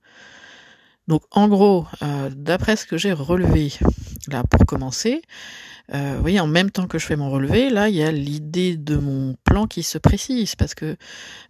Donc 1.07 1.23
en 1.31 1.49
gros, 1.49 1.87
euh, 2.03 2.31
d'après 2.35 2.77
ce 2.77 2.85
que 2.85 2.99
j'ai 2.99 3.13
relevé, 3.13 3.73
là 4.27 4.43
pour 4.45 4.67
commencer, 4.67 5.23
euh, 5.95 6.15
vous 6.17 6.21
voyez, 6.21 6.39
en 6.39 6.47
même 6.47 6.71
temps 6.71 6.87
que 6.87 6.99
je 6.99 7.07
fais 7.07 7.17
mon 7.17 7.31
relevé, 7.31 7.71
là, 7.71 7.89
il 7.89 7.95
y 7.95 8.03
a 8.03 8.13
l'idée 8.13 8.77
de 8.77 8.97
mon 8.97 9.37
plan 9.45 9.67
qui 9.67 9.83
se 9.83 9.97
précise, 9.97 10.55
parce 10.55 10.75
que 10.75 10.97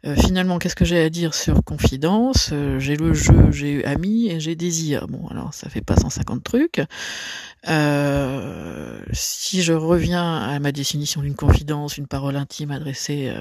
euh, 0.06 0.14
finalement, 0.14 0.58
qu'est-ce 0.58 0.76
que 0.76 0.84
j'ai 0.84 1.00
à 1.00 1.10
dire 1.10 1.34
sur 1.34 1.64
confidence? 1.64 2.50
Euh, 2.52 2.78
J'ai 2.78 2.94
le 2.94 3.14
jeu, 3.14 3.50
j'ai 3.50 3.84
ami 3.84 4.28
et 4.28 4.38
j'ai 4.38 4.54
désir. 4.54 5.08
Bon, 5.08 5.26
alors 5.28 5.54
ça 5.54 5.68
fait 5.68 5.80
pas 5.80 5.96
150 5.96 6.44
trucs. 6.44 6.80
si 9.12 9.62
je 9.62 9.72
reviens 9.72 10.36
à 10.36 10.58
ma 10.60 10.70
définition 10.70 11.20
d'une 11.22 11.34
confidence, 11.34 11.98
une 11.98 12.06
parole 12.06 12.36
intime 12.36 12.70
adressée 12.70 13.32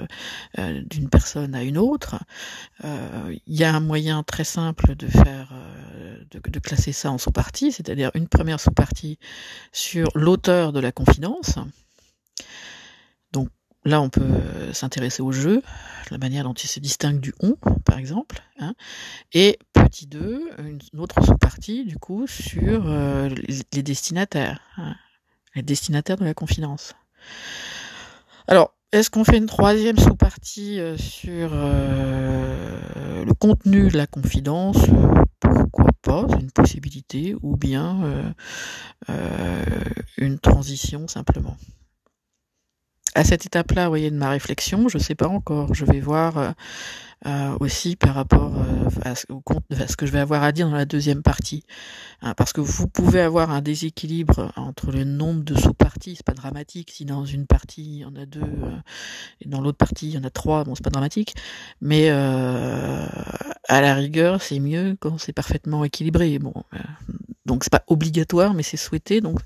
d'une 0.58 1.10
personne 1.10 1.54
à 1.54 1.62
une 1.64 1.78
autre, 1.78 2.16
il 2.84 3.40
y 3.48 3.64
a 3.64 3.76
un 3.76 3.80
moyen 3.80 4.24
très 4.24 4.44
simple 4.44 4.96
de 4.96 5.08
faire, 5.08 5.54
de, 6.32 6.60
classer 6.60 6.92
ça 6.92 7.12
en 7.12 7.18
sous-parties, 7.18 7.72
c'est-à-dire 7.72 8.12
une 8.14 8.28
première 8.28 8.60
sous-partie 8.60 9.20
sur 9.72 10.10
l'auteur 10.16 10.74
de 10.74 10.80
la 10.80 10.92
confidence. 10.92 11.56
Donc 13.32 13.50
là, 13.86 14.02
on 14.02 14.10
peut 14.10 14.74
s'intéresser 14.74 15.22
au 15.22 15.32
jeu, 15.32 15.62
la 16.12 16.18
manière 16.18 16.44
dont 16.44 16.54
il 16.54 16.68
se 16.68 16.80
distingue 16.80 17.20
du 17.20 17.34
on, 17.42 17.56
par 17.86 17.98
exemple. 17.98 18.42
Hein. 18.60 18.74
Et 19.34 19.60
petit 19.74 20.08
2, 20.08 20.52
une 20.60 21.00
autre 21.00 21.24
sous-partie, 21.24 21.86
du 21.86 21.98
coup, 21.98 22.28
sur 22.28 22.88
euh, 22.88 23.30
les 23.74 23.84
destinataires, 23.84 24.62
hein, 24.78 24.96
les 25.56 25.62
destinataires 25.62 26.18
de 26.18 26.26
la 26.26 26.34
confidence. 26.34 26.94
Alors, 28.48 28.74
est-ce 28.92 29.10
qu'on 29.10 29.26
fait 29.26 29.38
une 29.38 29.48
troisième 29.48 29.98
sous-partie 29.98 30.80
euh, 30.80 30.98
sur 30.98 31.50
euh, 31.54 33.26
le 33.26 33.34
contenu 33.34 33.90
de 33.90 33.98
la 33.98 34.08
confidence 34.08 34.78
Pourquoi 35.78 35.94
pas 36.02 36.26
une 36.40 36.52
possibilité. 36.52 37.36
Ou 37.42 37.56
bien 37.56 38.34
euh, 39.10 39.84
une 40.18 40.40
transition 40.40 41.08
simplement. 41.08 41.56
À 43.16 43.24
cette 43.24 43.46
étape-là, 43.46 43.86
vous 43.86 43.92
voyez, 43.92 44.12
de 44.12 44.18
ma 44.18 44.30
réflexion, 44.30 44.90
je 44.90 44.98
ne 44.98 45.04
sais 45.04 45.16
pas 45.16 45.28
encore. 45.28 45.74
Je 45.74 45.86
vais 45.86 46.00
voir 46.00 46.54
euh, 47.26 47.58
aussi 47.60 47.96
par 47.96 48.14
rapport 48.14 48.54
euh, 48.56 48.90
à, 49.04 49.16
ce, 49.16 49.26
ce 49.26 49.98
que 49.98 50.06
je 50.06 50.12
vais 50.12 50.20
avoir 50.20 50.44
à 50.44 50.52
dire 50.52 50.70
dans 50.70 50.76
la 50.76 50.86
deuxième 50.86 51.24
partie. 51.24 51.64
Hein, 52.22 52.36
parce 52.36 52.54
que 52.54 52.62
vous 52.62 52.88
pouvez 52.88 53.22
avoir 53.22 53.50
un 53.50 53.62
déséquilibre 53.62 54.52
entre 54.56 54.92
le 54.92 55.04
nombre 55.04 55.44
de 55.44 55.56
sous-parties, 55.58 56.16
c'est 56.16 56.26
pas 56.26 56.36
dramatique. 56.36 56.92
Si 56.92 57.06
dans 57.06 57.26
une 57.26 57.48
partie 57.48 57.84
il 57.84 57.98
y 58.02 58.06
en 58.06 58.16
a 58.16 58.28
deux 58.28 58.42
euh, 58.42 58.78
et 59.42 59.50
dans 59.50 59.62
l'autre 59.62 59.80
partie 59.80 60.10
il 60.10 60.14
y 60.14 60.18
en 60.20 60.24
a 60.24 60.30
trois, 60.30 60.64
bon 60.64 60.76
c'est 60.76 60.84
pas 60.84 60.92
dramatique. 60.92 61.34
Mais 61.82 62.10
à 62.10 63.82
la 63.82 63.96
rigueur, 63.96 64.42
c'est 64.42 64.60
mieux 64.60 64.96
quand 65.00 65.18
c'est 65.18 65.34
parfaitement 65.34 65.84
équilibré. 65.84 66.38
Bon, 66.38 66.54
donc 67.46 67.64
c'est 67.64 67.72
pas 67.72 67.84
obligatoire, 67.88 68.54
mais 68.54 68.64
c'est 68.64 68.78
souhaité. 68.78 69.22
Donc 69.22 69.40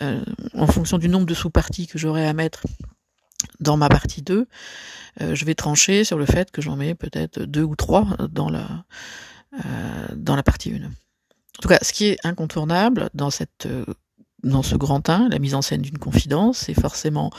en 0.00 0.66
fonction 0.66 0.98
du 0.98 1.08
nombre 1.08 1.26
de 1.26 1.34
sous-parties 1.34 1.86
que 1.86 1.98
j'aurai 1.98 2.26
à 2.26 2.34
mettre 2.34 2.62
dans 3.60 3.76
ma 3.76 3.88
partie 3.88 4.22
2, 4.22 4.46
euh, 5.20 5.34
je 5.34 5.44
vais 5.44 5.54
trancher 5.54 6.04
sur 6.04 6.18
le 6.18 6.26
fait 6.26 6.50
que 6.50 6.60
j'en 6.60 6.76
mets 6.76 6.94
peut-être 6.94 7.40
deux 7.40 7.62
ou 7.62 7.76
trois 7.76 8.06
dans 8.30 8.48
la, 8.48 8.84
euh, 9.54 10.08
dans 10.14 10.36
la 10.36 10.42
partie 10.42 10.72
1. 10.72 10.84
En 10.84 10.90
tout 11.62 11.68
cas, 11.68 11.78
ce 11.82 11.92
qui 11.92 12.06
est 12.06 12.18
incontournable 12.24 13.08
dans, 13.14 13.30
cette, 13.30 13.66
euh, 13.66 13.84
dans 14.42 14.62
ce 14.62 14.76
grand 14.76 15.08
1, 15.08 15.28
la 15.30 15.38
mise 15.38 15.54
en 15.54 15.62
scène 15.62 15.82
d'une 15.82 15.98
confidence, 15.98 16.58
c'est 16.58 16.74
forcément 16.74 17.30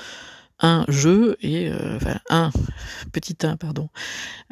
un 0.59 0.85
jeu 0.87 1.37
et 1.41 1.71
enfin 1.97 2.19
un 2.31 2.49
petit 3.13 3.37
1 3.43 3.57
pardon 3.57 3.89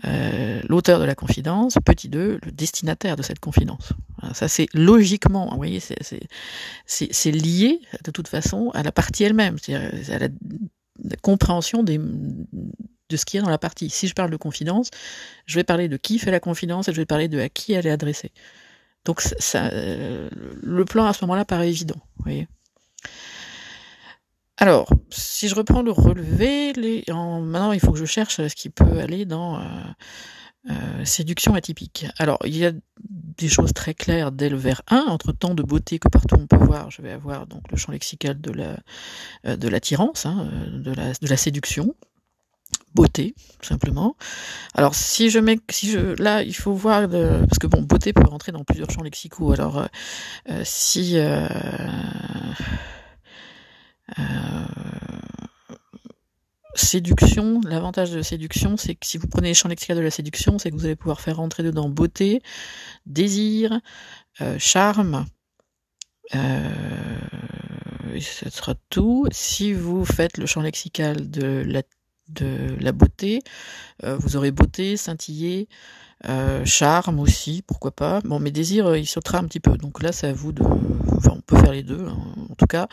l'auteur 0.03 0.99
de 0.99 1.03
la 1.03 1.15
confidence 1.15 1.77
petit 1.83 2.09
2 2.09 2.41
le 2.43 2.51
destinataire 2.51 3.15
de 3.15 3.23
cette 3.23 3.39
confidence 3.39 3.93
ça 4.35 4.47
c'est 4.47 4.67
logiquement 4.75 5.49
vous 5.49 5.57
voyez 5.57 5.79
c'est 5.79 5.97
c'est 6.85 7.31
lié 7.31 7.81
de 8.03 8.11
toute 8.11 8.27
façon 8.27 8.69
à 8.75 8.83
la 8.83 8.91
partie 8.91 9.23
elle-même 9.23 9.57
c'est-à-dire 9.57 10.13
à 10.13 10.19
la 10.19 10.27
compréhension 11.21 11.83
de 11.83 11.97
ce 13.15 13.25
qu'il 13.25 13.37
y 13.37 13.41
a 13.41 13.43
dans 13.43 13.49
la 13.49 13.57
partie. 13.57 13.89
Si 13.89 14.07
je 14.07 14.13
parle 14.13 14.31
de 14.31 14.37
confidence, 14.37 14.89
je 15.45 15.55
vais 15.55 15.63
parler 15.63 15.87
de 15.87 15.97
qui 15.97 16.19
fait 16.19 16.31
la 16.31 16.39
confidence 16.39 16.87
et 16.87 16.93
je 16.93 16.97
vais 16.97 17.05
parler 17.05 17.27
de 17.27 17.39
à 17.39 17.49
qui 17.49 17.73
elle 17.73 17.87
est 17.87 17.91
adressée. 17.91 18.31
Donc 19.05 19.21
ça, 19.21 19.67
euh, 19.67 20.29
le 20.61 20.85
plan 20.85 21.05
à 21.05 21.13
ce 21.13 21.23
moment-là 21.23 21.45
paraît 21.45 21.69
évident. 21.69 22.01
Alors, 24.57 24.89
si 25.11 25.47
je 25.47 25.55
reprends 25.55 25.81
le 25.81 25.91
relevé, 25.91 26.73
maintenant 27.07 27.71
il 27.71 27.79
faut 27.79 27.91
que 27.91 27.99
je 27.99 28.05
cherche 28.05 28.37
ce 28.37 28.55
qui 28.55 28.69
peut 28.69 28.99
aller 28.99 29.25
dans 29.25 29.59
euh, 29.59 29.63
euh, 30.67 31.05
séduction 31.05 31.53
atypique. 31.53 32.07
Alors, 32.17 32.39
il 32.43 32.57
y 32.57 32.65
a 32.65 32.71
des 32.99 33.47
choses 33.47 33.71
très 33.73 33.93
claires 33.93 34.31
dès 34.31 34.49
le 34.49 34.57
vers 34.57 34.81
1, 34.87 35.05
entre 35.09 35.31
tant 35.31 35.53
de 35.53 35.61
beauté 35.61 35.99
que 35.99 36.07
partout 36.07 36.37
on 36.39 36.47
peut 36.47 36.57
voir, 36.57 36.89
je 36.89 37.03
vais 37.03 37.11
avoir 37.11 37.45
donc 37.45 37.69
le 37.69 37.77
champ 37.77 37.91
lexical 37.91 38.41
de 38.41 38.51
euh, 39.45 39.69
l'attirance, 39.69 40.25
hein, 40.25 40.49
euh, 40.51 41.13
de 41.21 41.27
la 41.27 41.37
séduction, 41.37 41.93
beauté 42.95 43.35
tout 43.59 43.67
simplement. 43.67 44.15
Alors 44.73 44.95
si 44.95 45.29
je 45.29 45.37
mets 45.37 45.59
si 45.69 45.91
je 45.91 46.19
là 46.21 46.41
il 46.41 46.55
faut 46.55 46.73
voir 46.73 47.07
parce 47.09 47.59
que 47.59 47.67
bon 47.67 47.83
beauté 47.83 48.11
peut 48.13 48.27
rentrer 48.27 48.51
dans 48.51 48.63
plusieurs 48.63 48.89
champs 48.89 49.03
lexicaux. 49.03 49.51
Alors 49.51 49.87
si 50.63 51.17
séduction, 56.75 57.61
l'avantage 57.65 58.11
de 58.11 58.21
séduction, 58.21 58.77
c'est 58.77 58.95
que 58.95 59.05
si 59.05 59.17
vous 59.17 59.27
prenez 59.27 59.49
les 59.49 59.53
champs 59.53 59.69
lexical 59.69 59.97
de 59.97 60.01
la 60.01 60.11
séduction, 60.11 60.59
c'est 60.59 60.69
que 60.69 60.75
vous 60.75 60.85
allez 60.85 60.95
pouvoir 60.95 61.21
faire 61.21 61.37
rentrer 61.37 61.63
dedans 61.63 61.89
beauté, 61.89 62.41
désir, 63.05 63.79
euh, 64.41 64.57
charme, 64.59 65.25
euh, 66.35 66.69
ce 68.19 68.49
sera 68.49 68.75
tout. 68.89 69.25
Si 69.31 69.73
vous 69.73 70.05
faites 70.05 70.37
le 70.37 70.45
champ 70.45 70.61
lexical 70.61 71.29
de 71.29 71.65
la, 71.65 72.91
beauté, 72.91 73.41
euh, 74.03 74.17
vous 74.17 74.35
aurez 74.35 74.51
beauté, 74.51 74.97
scintiller, 74.97 75.67
charme 76.65 77.19
aussi, 77.19 77.61
pourquoi 77.61 77.91
pas. 77.91 78.21
Bon, 78.21 78.39
mes 78.39 78.51
désirs, 78.51 78.95
il 78.95 79.05
sautera 79.05 79.37
un 79.37 79.43
petit 79.45 79.59
peu. 79.59 79.77
Donc 79.77 80.01
là, 80.01 80.11
c'est 80.11 80.27
à 80.27 80.33
vous 80.33 80.51
de... 80.51 80.63
Enfin, 80.63 81.33
on 81.35 81.41
peut 81.41 81.57
faire 81.57 81.71
les 81.71 81.83
deux. 81.83 82.07
Hein. 82.07 82.17
En 82.49 82.55
tout 82.55 82.65
cas, 82.65 82.87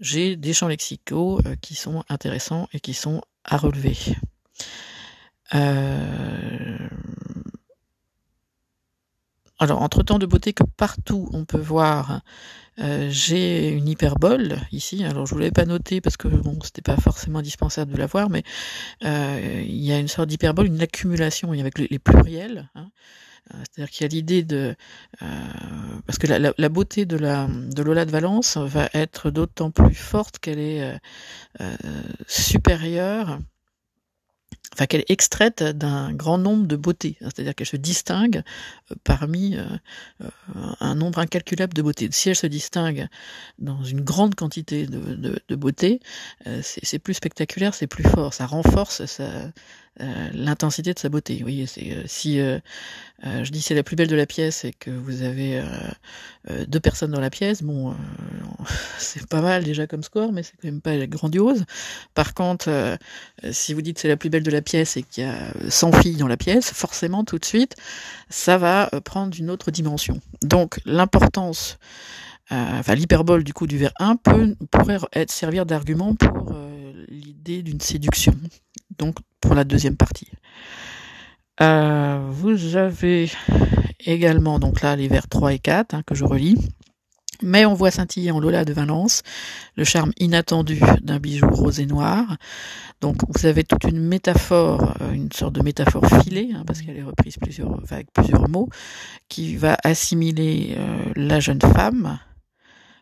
j'ai 0.00 0.36
des 0.36 0.52
champs 0.52 0.68
lexicaux 0.68 1.40
euh, 1.46 1.56
qui 1.60 1.74
sont 1.74 2.04
intéressants 2.08 2.68
et 2.72 2.80
qui 2.80 2.94
sont 2.94 3.22
à 3.44 3.56
relever. 3.56 3.96
Euh, 5.54 6.88
alors, 9.58 9.80
entre 9.80 10.02
temps 10.02 10.18
de 10.18 10.26
beauté 10.26 10.52
que 10.52 10.64
partout 10.64 11.30
on 11.32 11.46
peut 11.46 11.58
voir, 11.58 12.20
euh, 12.78 13.08
j'ai 13.10 13.70
une 13.70 13.88
hyperbole 13.88 14.58
ici. 14.70 15.02
Alors, 15.04 15.26
je 15.26 15.34
ne 15.34 15.40
l'avais 15.40 15.50
pas 15.50 15.64
noté 15.64 16.00
parce 16.02 16.18
que 16.18 16.28
bon, 16.28 16.58
c'était 16.62 16.82
pas 16.82 16.96
forcément 16.96 17.38
indispensable 17.38 17.92
de 17.92 17.96
la 17.96 18.06
voir, 18.06 18.28
mais 18.28 18.42
euh, 19.04 19.62
il 19.66 19.82
y 19.82 19.92
a 19.92 19.98
une 19.98 20.08
sorte 20.08 20.28
d'hyperbole, 20.28 20.66
une 20.66 20.82
accumulation 20.82 21.52
avec 21.52 21.78
les, 21.78 21.98
pluriels. 21.98 22.68
Hein. 22.74 22.88
Euh, 23.54 23.58
c'est-à-dire 23.58 23.90
qu'il 23.90 24.04
y 24.04 24.06
a 24.06 24.08
l'idée 24.08 24.42
de 24.42 24.74
parce 26.06 26.18
que 26.18 26.26
la, 26.26 26.68
beauté 26.68 27.06
de 27.06 27.16
Lola 27.16 28.04
de 28.04 28.10
Valence 28.10 28.58
va 28.58 28.90
être 28.92 29.30
d'autant 29.30 29.70
plus 29.70 29.94
forte 29.94 30.38
qu'elle 30.38 30.58
est 30.58 31.00
supérieure 32.26 33.38
enfin 34.72 34.86
qu'elle 34.86 35.00
est 35.00 35.10
extraite 35.10 35.62
d'un 35.62 36.12
grand 36.12 36.38
nombre 36.38 36.66
de 36.66 36.76
beautés, 36.76 37.16
c'est-à-dire 37.20 37.54
qu'elle 37.54 37.66
se 37.66 37.76
distingue 37.76 38.42
euh, 38.90 38.94
parmi 39.04 39.56
euh, 39.56 39.64
euh, 40.22 40.28
un 40.80 40.94
nombre 40.94 41.18
incalculable 41.18 41.74
de 41.74 41.82
beautés. 41.82 42.08
Si 42.12 42.28
elle 42.28 42.36
se 42.36 42.46
distingue 42.46 43.08
dans 43.58 43.82
une 43.84 44.00
grande 44.00 44.34
quantité 44.34 44.86
de 44.86 45.54
beautés, 45.54 46.00
c'est 46.62 46.98
plus 46.98 47.14
spectaculaire, 47.14 47.74
c'est 47.74 47.86
plus 47.86 48.04
fort, 48.04 48.34
ça 48.34 48.46
renforce 48.46 49.06
sa, 49.06 49.50
euh, 50.00 50.28
l'intensité 50.34 50.92
de 50.92 50.98
sa 50.98 51.08
beauté. 51.08 51.42
Oui, 51.44 51.66
c'est 51.66 51.92
euh, 51.92 52.02
si 52.06 52.38
euh, 52.38 52.58
je 53.24 53.50
dis 53.50 53.62
c'est 53.62 53.74
la 53.74 53.82
plus 53.82 53.96
belle 53.96 54.08
de 54.08 54.16
la 54.16 54.26
pièce 54.26 54.66
et 54.66 54.72
que 54.72 54.90
vous 54.90 55.22
avez 55.22 55.62
deux 56.68 56.80
personnes 56.80 57.12
dans 57.12 57.20
la 57.20 57.30
pièce, 57.30 57.62
bon, 57.62 57.94
c'est 58.98 59.26
pas 59.26 59.40
mal 59.40 59.64
déjà 59.64 59.86
comme 59.86 60.02
score, 60.02 60.32
mais 60.32 60.42
c'est 60.42 60.52
quand 60.60 60.68
même 60.68 60.82
pas 60.82 61.06
grandiose. 61.06 61.64
Par 62.14 62.34
contre, 62.34 62.98
si 63.52 63.72
vous 63.72 63.80
dites 63.80 63.98
c'est 63.98 64.08
la 64.08 64.18
plus 64.18 64.28
belle 64.28 64.42
de 64.42 64.50
la 64.50 64.60
pièce 64.60 64.98
et 64.98 65.02
qu'il 65.02 65.24
y 65.24 65.26
a 65.26 65.50
100 65.68 65.92
filles 65.92 66.16
dans 66.16 66.28
la 66.28 66.36
pièce, 66.36 66.70
forcément 66.72 67.24
tout 67.24 67.38
de 67.38 67.44
suite, 67.46 67.74
ça 68.28 68.58
va 68.58 68.90
prendre 69.04 69.34
une 69.38 69.48
autre 69.48 69.70
dimension. 69.70 70.20
Donc 70.42 70.78
l'importance 70.84 71.78
enfin 72.50 72.94
l'hyperbole 72.94 73.44
du 73.44 73.54
coup 73.54 73.66
du 73.66 73.78
vers 73.78 73.92
1 73.98 74.16
peut, 74.16 74.54
pourrait 74.70 74.98
être 75.14 75.32
servir 75.32 75.64
d'argument 75.66 76.14
pour 76.14 76.54
l'idée 77.08 77.62
d'une 77.62 77.80
séduction 77.80 78.34
donc 78.98 79.16
pour 79.46 79.54
la 79.54 79.64
deuxième 79.64 79.96
partie. 79.96 80.28
Euh, 81.60 82.18
vous 82.30 82.76
avez 82.76 83.30
également 84.04 84.58
donc 84.58 84.82
là 84.82 84.96
les 84.96 85.08
vers 85.08 85.28
3 85.28 85.54
et 85.54 85.58
4 85.58 85.94
hein, 85.94 86.02
que 86.04 86.14
je 86.14 86.24
relis. 86.24 86.58
Mais 87.42 87.66
on 87.66 87.74
voit 87.74 87.90
scintiller 87.90 88.30
en 88.30 88.40
Lola 88.40 88.64
de 88.64 88.72
Valence 88.72 89.22
le 89.76 89.84
charme 89.84 90.12
inattendu 90.18 90.80
d'un 91.02 91.18
bijou 91.18 91.46
rose 91.50 91.80
et 91.80 91.86
noir. 91.86 92.36
Donc 93.02 93.16
vous 93.28 93.46
avez 93.46 93.62
toute 93.62 93.84
une 93.84 94.00
métaphore, 94.00 94.94
euh, 95.02 95.12
une 95.12 95.30
sorte 95.30 95.52
de 95.52 95.62
métaphore 95.62 96.06
filée, 96.22 96.50
hein, 96.54 96.64
parce 96.66 96.80
qu'elle 96.80 96.96
est 96.96 97.02
reprise 97.02 97.36
plusieurs, 97.36 97.78
avec 97.90 98.10
plusieurs 98.12 98.48
mots, 98.48 98.70
qui 99.28 99.56
va 99.56 99.76
assimiler 99.84 100.76
euh, 100.78 101.12
la 101.14 101.40
jeune 101.40 101.60
femme 101.60 102.18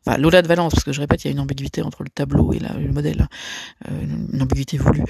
enfin 0.06 0.18
Lola 0.18 0.42
de 0.42 0.49
Valence, 0.49 0.75
parce 0.75 0.84
que 0.84 0.92
je 0.92 1.00
répète, 1.00 1.25
il 1.25 1.28
y 1.28 1.30
a 1.30 1.32
une 1.32 1.40
ambiguïté 1.40 1.82
entre 1.82 2.02
le 2.02 2.11
tableau 2.11 2.52
et 2.52 2.58
le 2.58 2.92
modèle, 2.92 3.28
euh, 3.88 4.00
une 4.32 4.42
ambiguïté 4.42 4.78
voulue, 4.78 5.04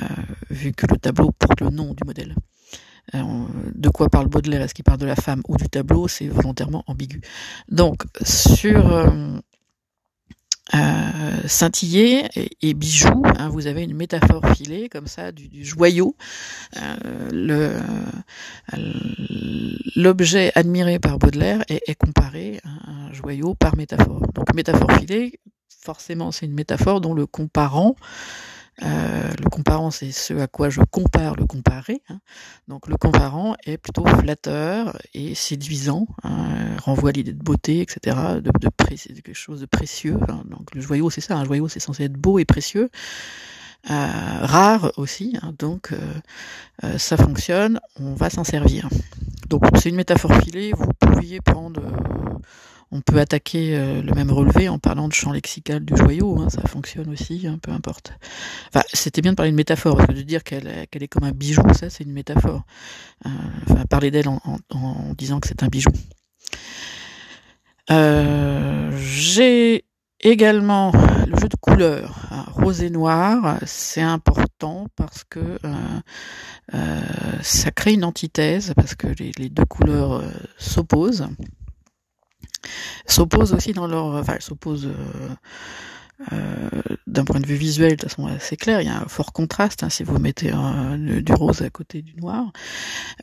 euh, 0.00 0.06
vu 0.50 0.72
que 0.72 0.86
le 0.86 0.96
tableau 0.96 1.30
porte 1.32 1.60
le 1.60 1.70
nom 1.70 1.94
du 1.94 2.04
modèle. 2.04 2.34
Euh, 3.14 3.22
de 3.74 3.88
quoi 3.88 4.08
parle 4.08 4.28
Baudelaire? 4.28 4.62
Est-ce 4.62 4.74
qu'il 4.74 4.84
parle 4.84 4.98
de 4.98 5.06
la 5.06 5.16
femme 5.16 5.42
ou 5.48 5.56
du 5.56 5.68
tableau? 5.68 6.06
C'est 6.06 6.28
volontairement 6.28 6.84
ambigu. 6.86 7.20
Donc, 7.68 8.04
sur 8.22 9.10
euh, 10.74 12.28
et, 12.62 12.74
bijoux. 12.74 13.22
Hein, 13.24 13.48
vous 13.48 13.66
avez 13.66 13.82
une 13.82 13.94
métaphore 13.94 14.42
filée 14.54 14.88
comme 14.88 15.06
ça 15.06 15.32
du, 15.32 15.64
joyau. 15.64 16.16
Euh, 16.76 17.80
l'objet 19.96 20.52
admiré 20.54 20.98
par 20.98 21.18
Baudelaire 21.18 21.62
est, 21.68 21.82
est, 21.86 21.94
comparé 21.94 22.60
à 22.64 22.90
un 22.90 23.12
joyau 23.12 23.54
par 23.54 23.76
métaphore. 23.76 24.22
Donc 24.34 24.54
métaphore 24.54 24.92
filée, 24.92 25.40
forcément 25.68 26.30
c'est 26.32 26.46
une 26.46 26.54
métaphore 26.54 27.00
dont 27.00 27.14
le 27.14 27.26
comparant 27.26 27.96
euh, 28.82 29.30
le 29.38 29.50
comparant, 29.50 29.90
c'est 29.90 30.10
ce 30.10 30.34
à 30.34 30.46
quoi 30.46 30.70
je 30.70 30.80
compare 30.90 31.36
le 31.36 31.46
comparé. 31.46 32.02
Hein. 32.08 32.20
Donc 32.68 32.86
le 32.88 32.96
comparant 32.96 33.54
est 33.64 33.76
plutôt 33.76 34.06
flatteur 34.06 34.98
et 35.14 35.34
séduisant, 35.34 36.06
hein, 36.22 36.76
renvoie 36.82 37.12
l'idée 37.12 37.32
de 37.32 37.42
beauté, 37.42 37.80
etc., 37.80 38.16
de, 38.36 38.40
de, 38.40 38.68
quelque 39.22 39.34
chose 39.34 39.60
de 39.60 39.66
précieux. 39.66 40.18
Hein. 40.28 40.42
Donc 40.50 40.74
le 40.74 40.80
joyau, 40.80 41.10
c'est 41.10 41.20
ça, 41.20 41.36
un 41.36 41.44
joyau, 41.44 41.68
c'est 41.68 41.80
censé 41.80 42.04
être 42.04 42.16
beau 42.16 42.38
et 42.38 42.44
précieux. 42.44 42.90
Euh, 43.88 43.94
rare 44.42 44.92
aussi, 44.98 45.38
hein. 45.40 45.54
donc 45.58 45.92
euh, 45.92 45.96
euh, 46.84 46.98
ça 46.98 47.16
fonctionne, 47.16 47.80
on 47.98 48.12
va 48.12 48.28
s'en 48.28 48.44
servir. 48.44 48.90
Donc 49.48 49.62
c'est 49.80 49.88
une 49.88 49.96
métaphore 49.96 50.34
filée, 50.42 50.72
vous 50.76 50.92
pouviez 50.98 51.40
prendre 51.40 51.80
on 52.92 53.00
peut 53.00 53.18
attaquer 53.18 53.76
euh, 53.76 54.02
le 54.02 54.12
même 54.14 54.30
relevé 54.30 54.68
en 54.68 54.78
parlant 54.78 55.08
de 55.08 55.12
champ 55.12 55.32
lexical 55.32 55.84
du 55.84 55.96
joyau, 55.96 56.40
hein, 56.40 56.48
ça 56.50 56.62
fonctionne 56.62 57.08
aussi, 57.10 57.46
hein, 57.46 57.58
peu 57.62 57.70
importe. 57.70 58.12
Enfin, 58.68 58.84
c'était 58.92 59.22
bien 59.22 59.32
de 59.32 59.36
parler 59.36 59.52
de 59.52 59.56
métaphore, 59.56 59.96
parce 59.96 60.08
que 60.08 60.12
de 60.12 60.22
dire 60.22 60.42
qu'elle 60.42 60.66
est 60.66 61.08
comme 61.08 61.24
un 61.24 61.32
bijou, 61.32 61.62
ça 61.72 61.88
c'est 61.88 62.04
une 62.04 62.12
métaphore. 62.12 62.62
Euh, 63.26 63.28
enfin, 63.68 63.84
parler 63.86 64.10
d'elle 64.10 64.28
en, 64.28 64.40
disant 65.16 65.38
que 65.40 65.46
c'est 65.46 65.62
un 65.62 65.68
bijou. 65.68 65.90
Euh, 67.90 68.90
j'ai 68.98 69.84
également 70.20 70.92
le 71.26 71.38
jeu 71.38 71.48
de 71.48 71.56
couleurs, 71.56 72.26
hein, 72.30 72.44
rose 72.48 72.82
et 72.82 72.90
noir, 72.90 73.58
c'est 73.66 74.02
important 74.02 74.86
parce 74.96 75.24
que 75.24 75.58
ça 77.42 77.70
crée 77.70 77.94
une 77.94 78.04
antithèse, 78.04 78.72
parce 78.74 78.96
que 78.96 79.06
les 79.06 79.48
deux 79.48 79.64
couleurs 79.64 80.22
s'opposent 80.58 81.28
s'opposent 83.06 83.52
aussi 83.52 83.72
dans 83.72 83.86
leur, 83.86 84.06
enfin, 84.06 84.36
s'opposent 84.40 84.86
euh, 84.86 85.28
euh, 86.32 86.68
d'un 87.06 87.24
point 87.24 87.40
de 87.40 87.46
vue 87.46 87.56
visuel 87.56 87.96
de 87.96 88.02
façon 88.02 88.26
assez 88.26 88.56
claire. 88.56 88.80
Il 88.80 88.86
y 88.86 88.90
a 88.90 89.00
un 89.00 89.08
fort 89.08 89.32
contraste 89.32 89.82
hein, 89.82 89.88
si 89.88 90.04
vous 90.04 90.18
mettez 90.18 90.52
du 90.98 91.32
rose 91.32 91.62
à 91.62 91.70
côté 91.70 92.02
du 92.02 92.14
noir, 92.16 92.52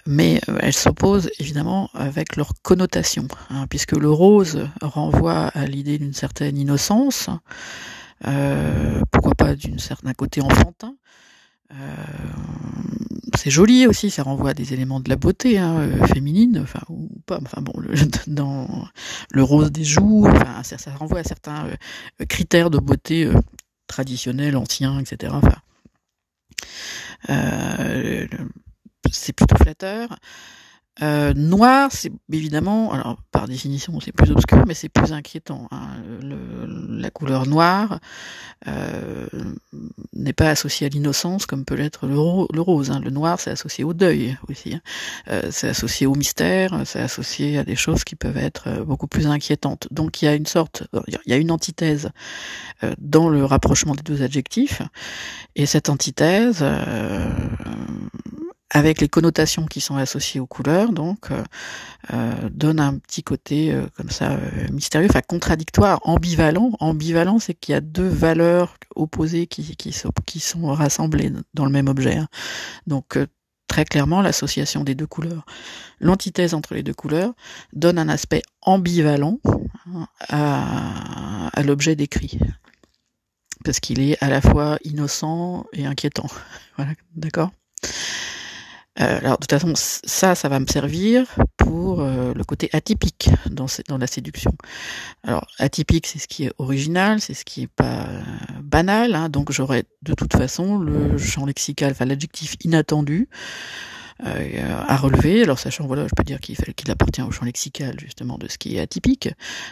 mais 0.05 0.41
euh, 0.49 0.57
elles 0.61 0.73
s'opposent 0.73 1.29
évidemment 1.39 1.89
avec 1.93 2.35
leur 2.35 2.53
connotation, 2.63 3.27
hein, 3.49 3.67
puisque 3.69 3.95
le 3.95 4.09
rose 4.09 4.67
renvoie 4.81 5.47
à 5.47 5.65
l'idée 5.65 5.97
d'une 5.97 6.13
certaine 6.13 6.57
innocence, 6.57 7.29
pourquoi 9.11 9.35
pas 9.35 9.55
d'une 9.55 9.79
certaine 9.79 10.13
côté 10.15 10.41
enfantin. 10.41 10.95
C'est 13.37 13.49
joli 13.49 13.87
aussi, 13.87 14.09
ça 14.09 14.23
renvoie 14.23 14.49
à 14.49 14.53
des 14.53 14.73
éléments 14.73 14.99
de 14.99 15.09
la 15.09 15.15
beauté 15.15 15.57
hein, 15.57 15.89
féminine, 16.07 16.59
enfin 16.61 16.81
ou 16.89 17.09
pas, 17.25 17.39
enfin 17.41 17.61
bon, 17.61 17.73
le, 17.79 17.93
dans 18.27 18.87
le 19.31 19.43
rose 19.43 19.71
des 19.71 19.85
joues, 19.85 20.27
ça, 20.63 20.91
renvoie 20.95 21.19
à 21.19 21.23
certains 21.23 21.67
euh, 21.67 22.25
critères 22.25 22.69
de 22.69 22.79
beauté 22.79 23.25
euh, 23.25 23.33
traditionnels, 23.87 24.57
anciens, 24.57 24.99
etc. 24.99 25.33
Euh, 27.29 28.27
c'est 29.11 29.33
plutôt 29.33 29.55
flatteur. 29.55 30.09
Euh, 31.01 31.33
noir, 31.33 31.89
c'est 31.91 32.11
évidemment, 32.31 32.91
alors 32.91 33.17
par 33.31 33.47
définition 33.47 33.99
c'est 33.99 34.11
plus 34.11 34.31
obscur, 34.31 34.63
mais 34.67 34.73
c'est 34.73 34.89
plus 34.89 35.13
inquiétant. 35.13 35.67
Hein. 35.71 35.89
Le, 36.21 36.97
la 36.99 37.09
couleur 37.09 37.45
noire 37.45 37.99
euh, 38.67 39.27
n'est 40.13 40.33
pas 40.33 40.49
associée 40.49 40.87
à 40.87 40.89
l'innocence 40.89 41.45
comme 41.45 41.65
peut 41.65 41.75
l'être 41.75 42.07
le, 42.07 42.17
rose. 42.17 42.91
Hein. 42.91 42.99
Le 43.03 43.11
noir, 43.11 43.39
c'est 43.39 43.51
associé 43.51 43.83
au 43.83 43.93
deuil 43.93 44.37
aussi. 44.49 44.75
Hein. 44.75 44.81
Euh, 45.29 45.49
c'est 45.51 45.69
associé 45.69 46.07
au 46.07 46.15
mystère, 46.15 46.81
c'est 46.85 46.99
associé 46.99 47.57
à 47.57 47.63
des 47.63 47.75
choses 47.75 48.03
qui 48.03 48.15
peuvent 48.15 48.37
être 48.37 48.67
euh, 48.67 48.83
beaucoup 48.83 49.07
plus 49.07 49.27
inquiétantes. 49.27 49.87
Donc 49.91 50.21
il 50.21 50.25
y 50.25 50.27
a 50.27 50.33
une 50.33 50.45
sorte, 50.45 50.83
il 51.07 51.17
y 51.25 51.33
a 51.33 51.37
une 51.37 51.51
antithèse 51.51 52.09
euh, 52.83 52.93
dans 52.97 53.29
le 53.29 53.45
rapprochement 53.45 53.95
des 53.95 54.03
deux 54.03 54.23
adjectifs, 54.23 54.81
et 55.55 55.65
cette 55.65 55.89
antithèse 55.89 56.63
avec 58.69 58.99
les 58.99 59.07
connotations 59.07 59.65
qui 59.65 59.79
sont 59.79 59.95
associées 59.95 60.39
aux 60.39 60.47
couleurs, 60.47 60.91
donc 60.91 61.31
euh, 61.31 61.43
euh 62.13 62.49
donne 62.49 62.79
un 62.79 62.97
petit 62.97 63.23
côté 63.23 63.71
euh, 63.71 63.85
comme 63.95 64.09
ça 64.09 64.31
euh, 64.31 64.67
mystérieux, 64.71 65.07
enfin 65.09 65.21
contradictoire, 65.21 65.99
ambivalent. 66.03 66.71
Ambivalent, 66.79 67.39
c'est 67.39 67.53
qu'il 67.53 67.73
y 67.73 67.75
a 67.75 67.81
deux 67.81 68.07
valeurs 68.07 68.75
opposées 68.95 69.47
qui, 69.47 69.75
qui, 69.75 69.93
sont, 69.93 70.11
qui 70.25 70.39
sont 70.39 70.67
rassemblées 70.73 71.31
dans 71.53 71.65
le 71.65 71.71
même 71.71 71.87
objet. 71.87 72.17
Hein. 72.17 72.27
Donc 72.87 73.17
très 73.67 73.85
clairement, 73.85 74.21
l'association 74.21 74.83
des 74.83 74.95
deux 74.95 75.07
couleurs, 75.07 75.45
l'antithèse 75.99 76.53
entre 76.53 76.73
les 76.73 76.83
deux 76.83 76.93
couleurs, 76.93 77.33
donne 77.73 77.97
un 77.97 78.09
aspect 78.09 78.41
ambivalent 78.61 79.39
hein, 79.45 80.07
à, 80.29 81.47
à 81.53 81.63
l'objet 81.63 81.95
décrit 81.95 82.39
parce 83.63 83.79
qu'il 83.79 83.99
est 83.99 84.21
à 84.23 84.29
la 84.29 84.39
fois 84.39 84.77
innocent 84.83 85.65
et 85.73 85.85
inquiétant. 85.85 86.27
voilà, 86.77 86.93
d'accord? 87.15 87.51
Euh, 88.99 89.19
alors 89.19 89.37
de 89.37 89.45
toute 89.45 89.51
façon, 89.51 89.73
ça, 89.75 90.35
ça 90.35 90.49
va 90.49 90.59
me 90.59 90.65
servir 90.65 91.25
pour 91.55 92.01
euh, 92.01 92.33
le 92.33 92.43
côté 92.43 92.69
atypique 92.73 93.29
dans, 93.49 93.67
dans 93.87 93.97
la 93.97 94.07
séduction. 94.07 94.51
Alors 95.23 95.47
atypique, 95.59 96.07
c'est 96.07 96.19
ce 96.19 96.27
qui 96.27 96.45
est 96.45 96.51
original, 96.57 97.21
c'est 97.21 97.33
ce 97.33 97.45
qui 97.45 97.63
est 97.63 97.67
pas 97.67 98.07
euh, 98.07 98.21
banal, 98.63 99.13
hein, 99.13 99.29
donc 99.29 99.51
j'aurais 99.51 99.83
de 100.01 100.13
toute 100.13 100.33
façon 100.33 100.79
le 100.79 101.17
champ 101.17 101.45
lexical, 101.45 101.91
enfin 101.91 102.05
l'adjectif 102.05 102.55
inattendu 102.63 103.29
à 104.19 104.97
relever. 104.97 105.43
Alors 105.43 105.59
sachant, 105.59 105.85
voilà, 105.87 106.07
je 106.07 106.13
peux 106.15 106.23
dire 106.23 106.39
qu'il 106.39 106.91
appartient 106.91 107.21
au 107.21 107.31
champ 107.31 107.45
lexical 107.45 107.99
justement 107.99 108.37
de 108.37 108.47
ce 108.47 108.57
qui 108.57 108.77
est 108.77 108.79
atypique, 108.79 109.29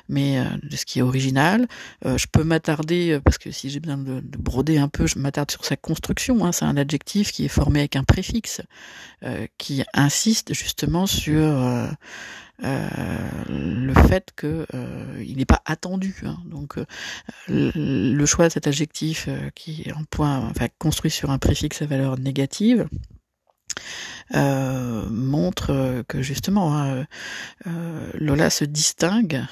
mais 0.09 0.39
euh, 0.39 0.43
de 0.63 0.75
ce 0.75 0.85
qui 0.85 0.99
est 0.99 1.01
original. 1.01 1.67
Euh, 2.05 2.17
je 2.17 2.27
peux 2.31 2.43
m'attarder, 2.43 3.19
parce 3.23 3.37
que 3.37 3.51
si 3.51 3.69
j'ai 3.69 3.79
besoin 3.79 3.97
de, 3.97 4.19
de, 4.21 4.37
broder 4.37 4.77
un 4.77 4.87
peu, 4.87 5.07
je 5.07 5.17
m'attarde 5.19 5.51
sur 5.51 5.65
sa 5.65 5.75
construction. 5.75 6.45
Hein, 6.45 6.51
c'est 6.51 6.65
un 6.65 6.77
adjectif 6.77 7.31
qui 7.31 7.45
est 7.45 7.49
formé 7.49 7.79
avec 7.79 7.95
un 7.95 8.03
préfixe, 8.03 8.61
qui 9.57 9.83
insiste 9.93 10.53
justement 10.53 11.07
sur... 11.07 11.41
Euh, 12.63 13.27
le 13.49 13.93
fait 13.93 14.31
que 14.35 14.65
euh, 14.73 15.23
il 15.25 15.37
n'est 15.37 15.45
pas 15.45 15.61
attendu. 15.65 16.15
Hein. 16.23 16.37
Donc 16.45 16.77
le, 17.49 17.71
le, 17.75 18.25
choix 18.25 18.47
de 18.47 18.53
cet 18.53 18.67
adjectif 18.67 19.27
qui 19.55 19.91
emploie, 19.93 20.41
enfin 20.49 20.67
construit 20.79 21.11
sur 21.11 21.31
un 21.31 21.37
préfixe 21.37 21.81
à 21.81 21.85
valeur 21.85 22.17
négative, 22.17 22.87
euh, 24.33 25.05
montre 25.09 26.03
que 26.07 26.21
justement 26.21 26.75
hein, 26.75 27.05
euh, 27.67 28.11
Lola 28.15 28.49
se 28.49 28.65
distingue 28.65 29.43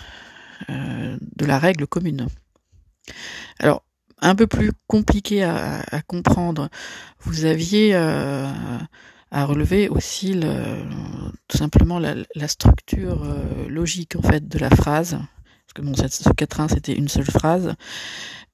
euh, 0.70 1.18
de 1.36 1.46
la 1.46 1.60
règle 1.60 1.86
commune. 1.86 2.28
Alors, 3.60 3.84
un 4.20 4.36
peu 4.36 4.48
plus 4.48 4.72
compliqué 4.88 5.44
à, 5.44 5.84
comprendre, 6.08 6.70
vous 7.20 7.44
aviez 7.44 7.94
à 7.94 9.46
relever 9.46 9.90
aussi 9.90 10.40
tout 11.50 11.58
simplement 11.58 12.00
la, 12.00 12.16
la 12.34 12.48
structure 12.48 13.28
logique 13.68 14.16
en 14.16 14.22
fait 14.22 14.48
de 14.48 14.58
la 14.60 14.70
phrase 14.70 15.20
parce 15.66 15.74
que 15.74 15.82
bon, 15.82 15.94
ce 15.96 16.30
quatrain 16.32 16.68
c'était 16.68 16.94
une 16.94 17.08
seule 17.08 17.26
phrase. 17.26 17.76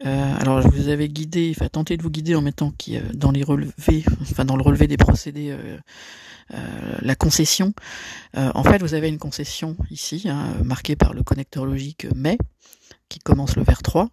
Euh, 0.05 0.35
alors 0.39 0.61
je 0.61 0.69
vous 0.69 0.87
avais 0.87 1.09
guidé, 1.09 1.53
enfin 1.55 1.67
tenté 1.67 1.97
de 1.97 2.03
vous 2.03 2.09
guider 2.09 2.33
en 2.33 2.41
mettant 2.41 2.71
qui 2.71 2.95
euh, 2.95 3.01
dans 3.13 3.31
les 3.31 3.43
relevés, 3.43 4.05
enfin 4.21 4.45
dans 4.45 4.55
le 4.55 4.63
relevé 4.63 4.87
des 4.87 4.95
procédés, 4.95 5.51
euh, 5.51 5.77
euh 6.53 6.97
la 7.01 7.15
concession. 7.15 7.73
En 8.35 8.63
fait, 8.63 8.79
vous 8.79 8.93
avez 8.93 9.09
une 9.09 9.19
concession 9.19 9.75
ici, 9.91 10.27
hein, 10.29 10.53
marquée 10.63 10.95
par 10.95 11.13
le 11.13 11.23
connecteur 11.23 11.65
logique 11.65 12.07
mais, 12.15 12.37
qui 13.09 13.19
commence 13.19 13.55
le 13.55 13.63
vers 13.63 13.81
3, 13.83 14.09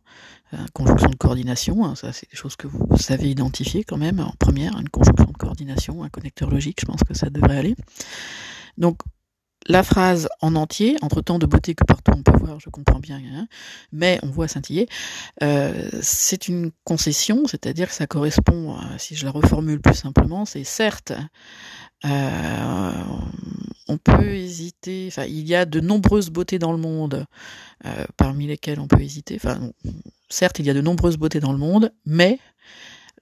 conjonction 0.72 1.09
de 1.09 1.16
coordination, 1.16 1.85
hein, 1.85 1.94
ça 1.94 2.12
c'est 2.12 2.30
des 2.30 2.37
choses 2.37 2.56
que 2.56 2.66
vous 2.66 2.98
savez 2.98 3.30
identifier 3.30 3.85
quand 3.85 3.96
même 3.96 4.20
en 4.20 4.35
première, 4.38 4.78
une 4.78 4.88
conjonction 4.88 5.26
de 5.26 5.37
coordination, 5.37 6.02
un 6.02 6.09
connecteur 6.09 6.50
logique, 6.50 6.80
je 6.80 6.87
pense 6.87 7.02
que 7.04 7.14
ça 7.14 7.30
devrait 7.30 7.59
aller. 7.59 7.76
Donc 8.76 8.98
la 9.68 9.83
phrase 9.83 10.29
en 10.40 10.55
entier, 10.55 10.96
entre 11.02 11.20
tant 11.20 11.38
de 11.38 11.46
beauté 11.46 11.74
que 11.74 11.85
partout 11.85 12.12
on 12.16 12.22
peut 12.22 12.38
voir, 12.38 12.61
je 12.61 12.70
comprends 12.70 13.00
bien, 13.00 13.20
hein, 13.35 13.48
mais 13.92 14.18
on 14.22 14.29
voit 14.29 14.48
scintiller, 14.48 14.88
euh, 15.42 15.88
c'est 16.02 16.48
une 16.48 16.70
concession, 16.85 17.46
c'est-à-dire 17.46 17.88
que 17.88 17.94
ça 17.94 18.07
correspond, 18.07 18.76
si 18.98 19.16
je 19.16 19.24
la 19.24 19.31
reformule 19.31 19.81
plus 19.81 19.94
simplement, 19.94 20.44
c'est 20.44 20.64
certes, 20.64 21.12
euh, 22.05 22.92
on 23.88 23.98
peut 23.98 24.35
hésiter, 24.35 25.07
enfin 25.09 25.24
il 25.24 25.46
y 25.46 25.55
a 25.55 25.64
de 25.64 25.81
nombreuses 25.81 26.31
beautés 26.31 26.59
dans 26.59 26.72
le 26.72 26.79
monde, 26.79 27.24
euh, 27.85 28.05
parmi 28.16 28.46
lesquelles 28.46 28.81
on 28.81 28.87
peut 28.87 29.00
hésiter, 29.00 29.37
enfin 29.37 29.59
certes 30.29 30.59
il 30.59 30.66
y 30.66 30.70
a 30.70 30.74
de 30.74 30.81
nombreuses 30.81 31.16
beautés 31.16 31.40
dans 31.40 31.52
le 31.52 31.59
monde, 31.59 31.92
mais 32.05 32.38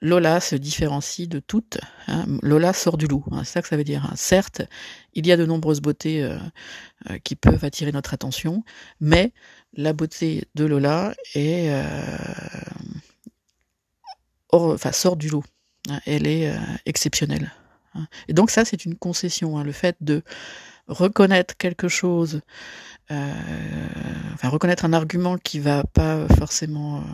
Lola 0.00 0.40
se 0.40 0.57
différencie 0.57 1.28
de 1.28 1.40
toutes. 1.40 1.78
Hein. 2.09 2.26
Lola 2.42 2.72
sort 2.72 2.96
du 2.96 3.07
loup, 3.07 3.24
hein, 3.30 3.42
c'est 3.44 3.52
ça 3.52 3.62
que 3.62 3.68
ça 3.68 3.76
veut 3.76 3.85
dire. 3.85 4.04
Hein. 4.04 4.14
Certes, 4.16 4.62
il 5.14 5.26
y 5.26 5.33
a 5.33 5.37
de 5.37 5.46
nombreuses 5.46 5.80
beautés 5.80 6.22
euh, 6.22 6.37
euh, 7.11 7.18
qui 7.24 7.37
peuvent 7.37 7.64
attirer 7.64 7.92
notre 7.92 8.14
attention, 8.14 8.64
mais 9.00 9.33
la 9.72 9.92
beauté 9.92 10.44
de 10.54 10.64
Lola 10.64 11.14
est, 11.35 11.70
euh, 11.70 11.83
enfin, 14.50 14.92
sort 14.92 15.16
du 15.16 15.28
lot. 15.28 15.44
Elle 16.07 16.26
est 16.26 16.50
exceptionnelle. 16.87 17.52
Et 18.26 18.33
donc 18.33 18.50
ça, 18.50 18.64
c'est 18.64 18.87
une 18.87 18.96
concession, 18.96 19.62
le 19.62 19.72
fait 19.72 19.96
de 20.00 20.22
reconnaître 20.88 21.59
quelque 21.59 21.88
chose, 21.88 22.40
enfin 23.11 24.48
reconnaître 24.48 24.87
un 24.87 24.94
argument 24.94 25.37
qui 25.37 25.61
va 25.61 25.85
pas 25.85 26.26
forcément 26.38 27.04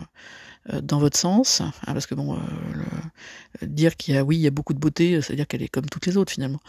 dans 0.81 0.99
votre 0.99 1.17
sens, 1.17 1.61
hein, 1.61 1.71
parce 1.85 2.05
que 2.05 2.15
bon, 2.15 2.35
euh, 2.35 3.65
dire 3.65 3.97
qu'il 3.97 4.13
y 4.13 4.17
a 4.17 4.23
oui, 4.23 4.37
il 4.37 4.41
y 4.41 4.47
a 4.47 4.51
beaucoup 4.51 4.73
de 4.73 4.79
beauté, 4.79 5.21
c'est-à-dire 5.21 5.47
qu'elle 5.47 5.63
est 5.63 5.67
comme 5.67 5.87
toutes 5.87 6.05
les 6.05 6.17
autres 6.17 6.31
finalement. 6.31 6.59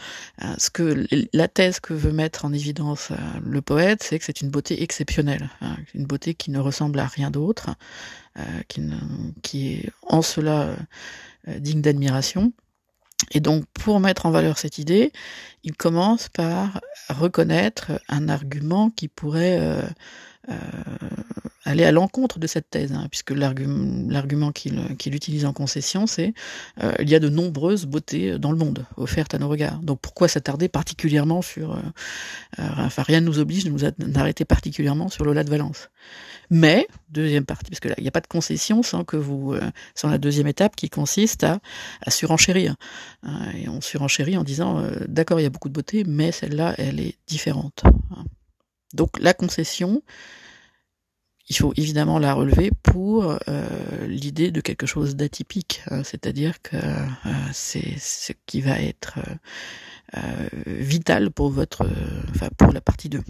Euh, 0.42 0.54
ce 0.58 0.70
que 0.70 1.06
la 1.32 1.48
thèse 1.48 1.80
que 1.80 1.92
veut 1.92 2.12
mettre 2.12 2.44
en 2.44 2.52
évidence 2.52 3.12
le 3.44 3.60
poète, 3.60 4.02
c'est 4.02 4.18
que 4.18 4.24
c'est 4.24 4.40
une 4.40 4.50
beauté 4.50 4.82
exceptionnelle, 4.82 5.50
hein, 5.60 5.76
une 5.94 6.06
beauté 6.06 6.34
qui 6.34 6.50
ne 6.50 6.58
ressemble 6.58 6.98
à 6.98 7.06
rien 7.06 7.30
d'autre, 7.30 7.70
qui, 9.42 9.74
est 9.74 9.90
en 10.02 10.22
cela 10.22 10.74
digne 11.46 11.82
d'admiration. 11.82 12.52
Et 13.30 13.40
donc, 13.40 13.64
pour 13.72 14.00
mettre 14.00 14.26
en 14.26 14.30
valeur 14.30 14.58
cette 14.58 14.78
idée, 14.78 15.12
il 15.62 15.74
commence 15.74 16.28
par 16.28 16.80
reconnaître 17.08 17.92
un 18.08 18.28
argument 18.28 18.90
qui 18.90 19.08
pourrait 19.08 19.58
euh, 19.60 19.82
euh, 19.82 19.88
aller 21.64 21.84
à 21.84 21.92
l'encontre 21.92 22.38
de 22.38 22.46
cette 22.46 22.70
thèse, 22.70 22.92
hein, 22.92 23.06
puisque 23.10 23.30
l'argument 23.30 24.52
qu'il 24.52 25.14
utilise 25.14 25.44
en 25.44 25.52
concession, 25.52 26.06
c'est 26.06 26.34
euh, 26.82 26.92
il 27.00 27.08
y 27.08 27.14
a 27.14 27.20
de 27.20 27.28
nombreuses 27.28 27.86
beautés 27.86 28.38
dans 28.38 28.50
le 28.50 28.58
monde 28.58 28.84
offertes 28.96 29.34
à 29.34 29.38
nos 29.38 29.48
regards. 29.48 29.78
Donc 29.78 30.00
pourquoi 30.00 30.28
s'attarder 30.28 30.68
particulièrement 30.68 31.42
sur... 31.42 31.72
Euh, 31.72 31.80
euh 32.58 32.68
enfin, 32.78 33.02
rien 33.02 33.20
ne 33.20 33.26
nous 33.26 33.38
oblige 33.38 33.64
de 33.64 33.70
nous 33.70 33.84
arrêter 34.18 34.44
particulièrement 34.44 35.08
sur 35.08 35.24
Lola 35.24 35.44
de 35.44 35.50
Valence. 35.50 35.90
Mais, 36.50 36.86
deuxième 37.08 37.46
partie, 37.46 37.70
parce 37.70 37.80
que 37.80 37.88
là, 37.88 37.94
il 37.96 38.02
n'y 38.02 38.08
a 38.08 38.12
pas 38.12 38.20
de 38.20 38.26
concession 38.26 38.82
sans 38.82 39.04
que 39.04 39.16
vous... 39.16 39.54
Euh, 39.54 39.70
sans 39.94 40.08
la 40.08 40.18
deuxième 40.18 40.48
étape 40.48 40.76
qui 40.76 40.90
consiste 40.90 41.44
à, 41.44 41.60
à 42.04 42.10
surenchérir. 42.10 42.74
Hein, 43.22 43.52
et 43.54 43.68
on 43.68 43.80
surenchérit 43.80 44.36
en 44.36 44.44
disant, 44.44 44.80
euh, 44.80 44.90
d'accord, 45.06 45.38
il 45.38 45.44
y 45.44 45.46
a 45.46 45.50
beaucoup 45.50 45.68
de 45.68 45.74
beauté, 45.74 46.04
mais 46.04 46.32
celle-là, 46.32 46.74
elle 46.78 47.00
est 47.00 47.16
différente. 47.26 47.82
Hein. 48.10 48.24
Donc 48.92 49.18
la 49.18 49.34
concession, 49.34 50.02
il 51.48 51.56
faut 51.56 51.72
évidemment 51.76 52.18
la 52.18 52.34
relever 52.34 52.70
pour 52.82 53.36
euh, 53.48 54.06
l'idée 54.06 54.50
de 54.50 54.60
quelque 54.60 54.86
chose 54.86 55.16
d'atypique, 55.16 55.82
hein, 55.90 56.02
c'est-à-dire 56.04 56.62
que 56.62 56.76
euh, 56.76 57.06
c'est 57.52 57.98
ce 57.98 58.32
qui 58.46 58.60
va 58.60 58.80
être 58.80 59.18
euh, 59.18 59.34
euh 60.16 60.48
vital 60.64 61.30
pour 61.30 61.50
votre, 61.50 61.88
enfin 62.30 62.48
pour 62.56 62.72
la 62.72 62.80
partie 62.80 63.08
2. 63.08 63.22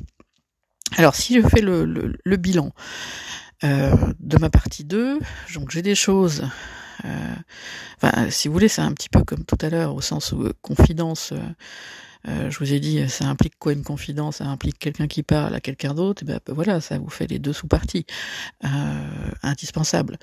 Alors 0.96 1.14
si 1.14 1.40
je 1.40 1.48
fais 1.48 1.62
le, 1.62 2.36
bilan 2.36 2.72
euh, 3.64 3.94
de 4.20 4.38
ma 4.38 4.50
partie 4.50 4.84
2, 4.84 5.18
donc 5.54 5.70
j'ai 5.70 5.82
des 5.82 5.94
choses 5.94 6.44
enfin, 8.00 8.30
si 8.30 8.46
vous 8.46 8.54
voulez, 8.54 8.68
c'est 8.68 8.82
un 8.82 8.92
petit 8.92 9.08
peu 9.08 9.24
comme 9.24 9.44
tout 9.44 9.58
à 9.60 9.68
l'heure, 9.70 9.94
au 9.94 10.00
sens 10.00 10.30
où 10.30 10.48
confidence, 10.60 11.32
euh, 12.28 12.50
je 12.50 12.58
vous 12.58 12.72
ai 12.72 12.80
dit, 12.80 13.08
ça 13.08 13.26
implique 13.26 13.58
quoi 13.58 13.72
une 13.72 13.82
confidence? 13.82 14.36
Ça 14.36 14.46
implique 14.46 14.78
quelqu'un 14.78 15.08
qui 15.08 15.22
parle 15.22 15.54
à 15.54 15.60
quelqu'un 15.60 15.94
d'autre? 15.94 16.24
Ben, 16.24 16.40
voilà, 16.48 16.80
ça 16.80 16.98
vous 16.98 17.10
fait 17.10 17.26
les 17.26 17.38
deux 17.38 17.52
sous-parties 17.52 18.06
euh, 18.64 18.68
indispensables. 19.42 20.18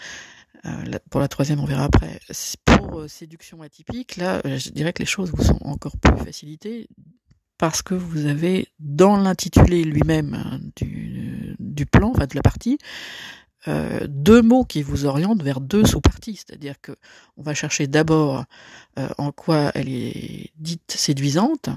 Euh, 0.65 0.97
pour 1.09 1.21
la 1.21 1.27
troisième, 1.27 1.59
on 1.59 1.65
verra 1.65 1.85
après. 1.85 2.19
Pour 2.65 3.01
euh, 3.01 3.07
séduction 3.07 3.61
atypique, 3.61 4.17
là, 4.17 4.41
euh, 4.45 4.57
je 4.57 4.69
dirais 4.69 4.93
que 4.93 4.99
les 4.99 5.05
choses 5.05 5.31
vous 5.33 5.43
sont 5.43 5.59
encore 5.61 5.97
plus 5.97 6.17
facilitées 6.17 6.87
parce 7.57 7.81
que 7.81 7.93
vous 7.93 8.25
avez 8.25 8.69
dans 8.79 9.17
l'intitulé 9.17 9.83
lui-même 9.83 10.33
hein, 10.33 10.59
du, 10.77 11.55
du, 11.59 11.85
plan, 11.85 12.11
enfin 12.11 12.25
de 12.25 12.35
la 12.35 12.41
partie, 12.41 12.77
euh, 13.67 14.07
deux 14.07 14.41
mots 14.41 14.63
qui 14.63 14.81
vous 14.81 15.05
orientent 15.05 15.43
vers 15.43 15.59
deux 15.59 15.85
sous-parties, 15.85 16.37
c'est-à-dire 16.37 16.79
que 16.81 16.93
on 17.35 17.43
va 17.43 17.53
chercher 17.53 17.87
d'abord 17.87 18.45
euh, 18.97 19.09
en 19.17 19.33
quoi 19.33 19.71
elle 19.75 19.89
est 19.89 20.51
dite 20.55 20.95
séduisante, 20.95 21.69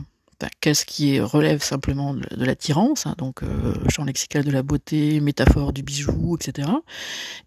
qu'est-ce 0.60 0.84
qui 0.84 1.20
relève 1.20 1.62
simplement 1.62 2.14
de, 2.14 2.44
l'attirance, 2.44 3.06
hein, 3.06 3.14
donc 3.18 3.42
euh, 3.42 3.74
champ 3.88 4.04
lexical 4.04 4.44
de 4.44 4.50
la 4.50 4.62
beauté, 4.62 5.20
métaphore 5.20 5.72
du 5.72 5.82
bijou, 5.82 6.36
etc. 6.36 6.68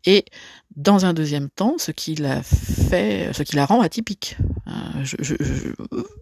Et 0.05 0.25
dans 0.75 1.05
un 1.05 1.13
deuxième 1.13 1.49
temps, 1.49 1.75
ce 1.77 1.91
qui 1.91 2.15
la 2.15 2.43
fait, 2.43 3.31
ce 3.33 3.43
qui 3.43 3.55
la 3.55 3.65
rend 3.65 3.81
atypique. 3.81 4.37
Hein, 4.65 5.03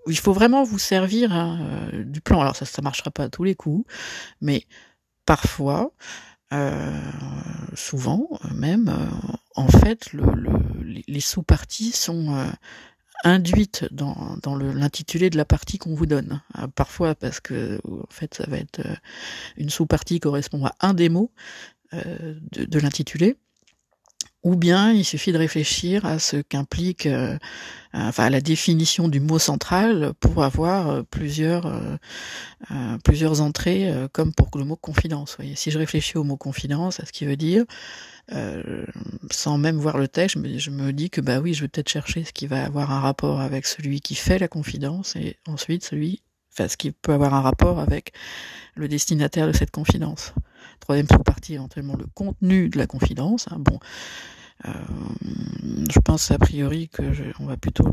il 0.08 0.18
faut 0.18 0.34
vraiment 0.34 0.64
vous 0.64 0.80
servir 0.80 1.34
hein, 1.34 1.60
euh, 1.94 2.04
du 2.04 2.22
plan. 2.22 2.42
Alors 2.42 2.56
ça, 2.56 2.66
ça 2.66 2.82
marchera 2.82 3.12
pas 3.12 3.24
à 3.24 3.30
tous 3.30 3.44
les 3.44 3.56
coups, 3.56 3.86
mais 4.42 4.66
parfois, 5.26 5.92
euh, 6.54 7.00
souvent 7.74 8.28
même, 8.54 8.90
euh, 8.90 9.38
en 9.56 9.68
fait, 9.68 10.14
le, 10.14 10.24
le, 10.36 10.52
les 11.08 11.20
sous-parties 11.20 11.92
sont 11.92 12.48
induite 13.24 13.86
dans, 13.92 14.38
dans 14.42 14.56
l'intitulé 14.56 15.30
de 15.30 15.38
la 15.38 15.46
partie 15.46 15.78
qu'on 15.78 15.96
vous 15.96 16.06
donne. 16.06 16.42
Euh, 16.58 16.68
parfois 16.68 17.16
parce 17.16 17.40
que 17.40 17.80
en 17.88 18.12
fait 18.12 18.34
ça 18.34 18.46
va 18.48 18.58
être 18.58 18.80
euh, 18.80 18.96
une 19.58 19.70
sous-partie 19.70 20.20
correspond 20.20 20.66
à 20.66 20.76
un 20.82 20.94
des 20.94 21.10
mots 21.10 21.32
euh, 21.94 22.36
de, 22.52 22.66
de 22.66 22.80
l'intitulé, 22.80 23.38
ou 24.44 24.58
bien 24.58 24.92
il 24.92 25.06
suffit 25.06 25.32
de 25.32 25.38
réfléchir 25.38 26.06
à 26.06 26.20
ce 26.20 26.38
qu'implique, 26.38 27.06
euh, 27.06 27.38
enfin 27.94 28.26
à 28.26 28.30
la 28.30 28.42
définition 28.42 29.08
du 29.08 29.22
mot 29.22 29.40
central 29.40 30.14
pour 30.20 30.44
avoir 30.44 30.90
euh, 30.90 31.04
plusieurs 31.04 31.66
euh, 31.66 32.98
plusieurs 33.04 33.42
entrées, 33.42 33.92
comme 34.12 34.34
pour 34.34 34.50
le 34.58 34.66
mot 34.66 34.76
confidence. 34.76 35.36
Voyez. 35.38 35.56
Si 35.56 35.72
je 35.72 35.78
réfléchis 35.78 36.18
au 36.18 36.24
mot 36.24 36.38
confidence, 36.38 37.00
à 37.00 37.06
ce 37.06 37.12
qu'il 37.12 37.28
veut 37.28 37.36
dire, 37.36 37.66
sans 39.32 39.58
même 39.58 39.78
voir 39.78 39.98
le 39.98 40.08
texte, 40.08 40.36
je 40.36 40.40
me, 40.40 40.58
je 40.58 40.70
me, 40.70 40.94
dis 40.94 41.10
que 41.10 41.22
bah 41.22 41.40
oui, 41.40 41.54
je 41.54 41.62
vais 41.62 41.68
peut-être 41.68 41.90
chercher 41.90 42.24
ce 42.24 42.32
qui 42.32 42.48
va 42.48 42.64
avoir 42.64 42.92
un 42.92 43.00
rapport 43.00 43.42
avec 43.42 43.66
celui 43.66 44.00
qui 44.02 44.16
fait 44.16 44.40
la 44.40 44.48
confidence 44.48 45.16
et 45.16 45.38
ensuite 45.46 45.84
celui, 45.84 46.22
enfin 46.54 46.68
ce 46.68 46.78
qui 46.78 46.92
peut 46.92 47.14
avoir 47.14 47.34
un 47.34 47.42
rapport 47.42 47.80
avec 47.80 48.14
le 48.76 48.88
destinataire 48.88 49.48
de 49.48 49.54
cette 49.54 49.72
confidence. 49.72 50.34
Troisième 50.84 51.08
sous-partie, 51.08 51.54
éventuellement 51.54 51.96
le 51.96 52.06
contenu 52.14 52.68
de 52.68 52.78
la 52.78 52.88
confidence. 52.88 53.48
Hein. 53.50 53.56
Bon, 53.58 53.80
euh, 54.66 54.70
je 55.90 55.98
pense 56.00 56.30
a 56.30 56.38
priori 56.38 56.90
que 56.90 57.02
on 57.40 57.46
va 57.46 57.56
plutôt 57.56 57.90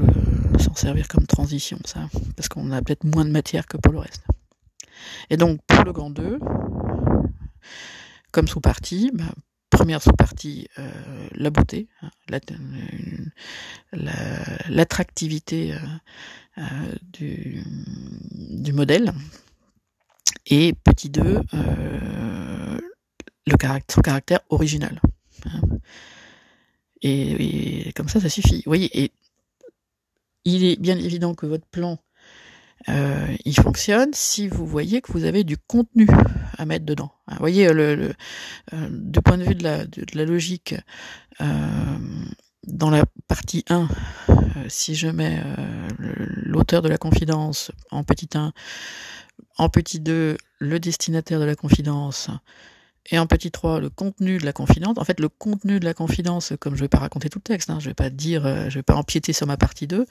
s'en 0.58 0.74
servir 0.74 1.06
comme 1.06 1.24
transition, 1.24 1.78
ça, 1.84 2.08
parce 2.34 2.48
qu'on 2.48 2.72
a 2.72 2.82
peut-être 2.82 3.04
moins 3.04 3.24
de 3.24 3.30
matière 3.30 3.68
que 3.68 3.76
pour 3.76 3.92
le 3.92 4.00
reste. 4.00 4.24
Et 5.30 5.36
donc 5.36 5.60
pour 5.68 5.84
le 5.84 5.92
grand 5.92 6.10
2, 6.10 6.40
comme 8.32 8.48
sous-partie, 8.48 9.12
bah, 9.14 9.22
première 9.70 10.02
sous-partie, 10.02 10.66
euh, 10.80 10.90
la 11.36 11.50
beauté, 11.50 11.86
hein, 12.02 12.10
l'attractivité 14.68 15.76
euh, 16.58 16.62
du, 17.12 17.62
du, 18.32 18.72
modèle, 18.72 19.12
et 20.46 20.74
petit 20.84 21.10
2, 21.10 21.40
euh, 21.54 22.78
le 23.46 23.56
caractère, 23.56 23.94
son 23.94 24.00
caractère 24.00 24.40
original. 24.50 25.00
Hein. 25.46 25.60
Et, 27.02 27.92
comme 27.94 28.08
ça, 28.08 28.20
ça 28.20 28.28
suffit. 28.28 28.56
Vous 28.56 28.70
voyez, 28.70 29.04
et 29.04 29.12
il 30.44 30.64
est 30.64 30.80
bien 30.80 30.98
évident 30.98 31.34
que 31.34 31.46
votre 31.46 31.66
plan, 31.66 31.98
euh, 32.88 33.36
il 33.44 33.54
fonctionne 33.54 34.10
si 34.12 34.48
vous 34.48 34.66
voyez 34.66 35.00
que 35.00 35.12
vous 35.12 35.24
avez 35.24 35.44
du 35.44 35.56
contenu 35.56 36.06
à 36.58 36.66
mettre 36.66 36.84
dedans. 36.84 37.12
Vous 37.28 37.38
voyez, 37.38 37.72
le, 37.72 38.12
euh, 38.72 38.88
du 38.90 39.20
point 39.20 39.38
de 39.38 39.44
vue 39.44 39.54
de 39.54 39.64
la, 39.64 39.86
de, 39.86 40.04
la 40.14 40.24
logique, 40.24 40.74
dans 42.66 42.90
la 42.90 43.04
partie 43.26 43.64
1, 43.68 43.88
euh, 44.28 44.34
si 44.68 44.94
je 44.94 45.08
mets 45.08 45.42
l'auteur 45.98 46.82
de 46.82 46.88
la 46.88 46.98
confidence 46.98 47.72
en 47.90 48.04
petit 48.04 48.28
1, 48.34 48.52
en 49.58 49.68
petit 49.68 50.00
2, 50.00 50.36
le 50.58 50.80
destinataire 50.80 51.40
de 51.40 51.44
la 51.44 51.54
confidence, 51.54 52.30
et 53.06 53.18
en 53.18 53.26
petit 53.26 53.50
3, 53.50 53.80
le 53.80 53.90
contenu 53.90 54.38
de 54.38 54.44
la 54.44 54.52
confidence. 54.52 54.98
En 54.98 55.04
fait, 55.04 55.20
le 55.20 55.28
contenu 55.28 55.80
de 55.80 55.84
la 55.84 55.94
confidence, 55.94 56.52
comme 56.60 56.76
je 56.76 56.80
vais 56.80 56.88
pas 56.88 56.98
raconter 56.98 57.28
tout 57.28 57.38
le 57.38 57.42
texte, 57.42 57.70
hein, 57.70 57.78
je 57.80 57.88
vais 57.88 57.94
pas 57.94 58.10
dire, 58.10 58.46
euh, 58.46 58.68
je 58.68 58.78
vais 58.78 58.82
pas 58.82 58.94
empiéter 58.94 59.32
sur 59.32 59.46
ma 59.46 59.56
partie 59.56 59.86
2, 59.86 60.06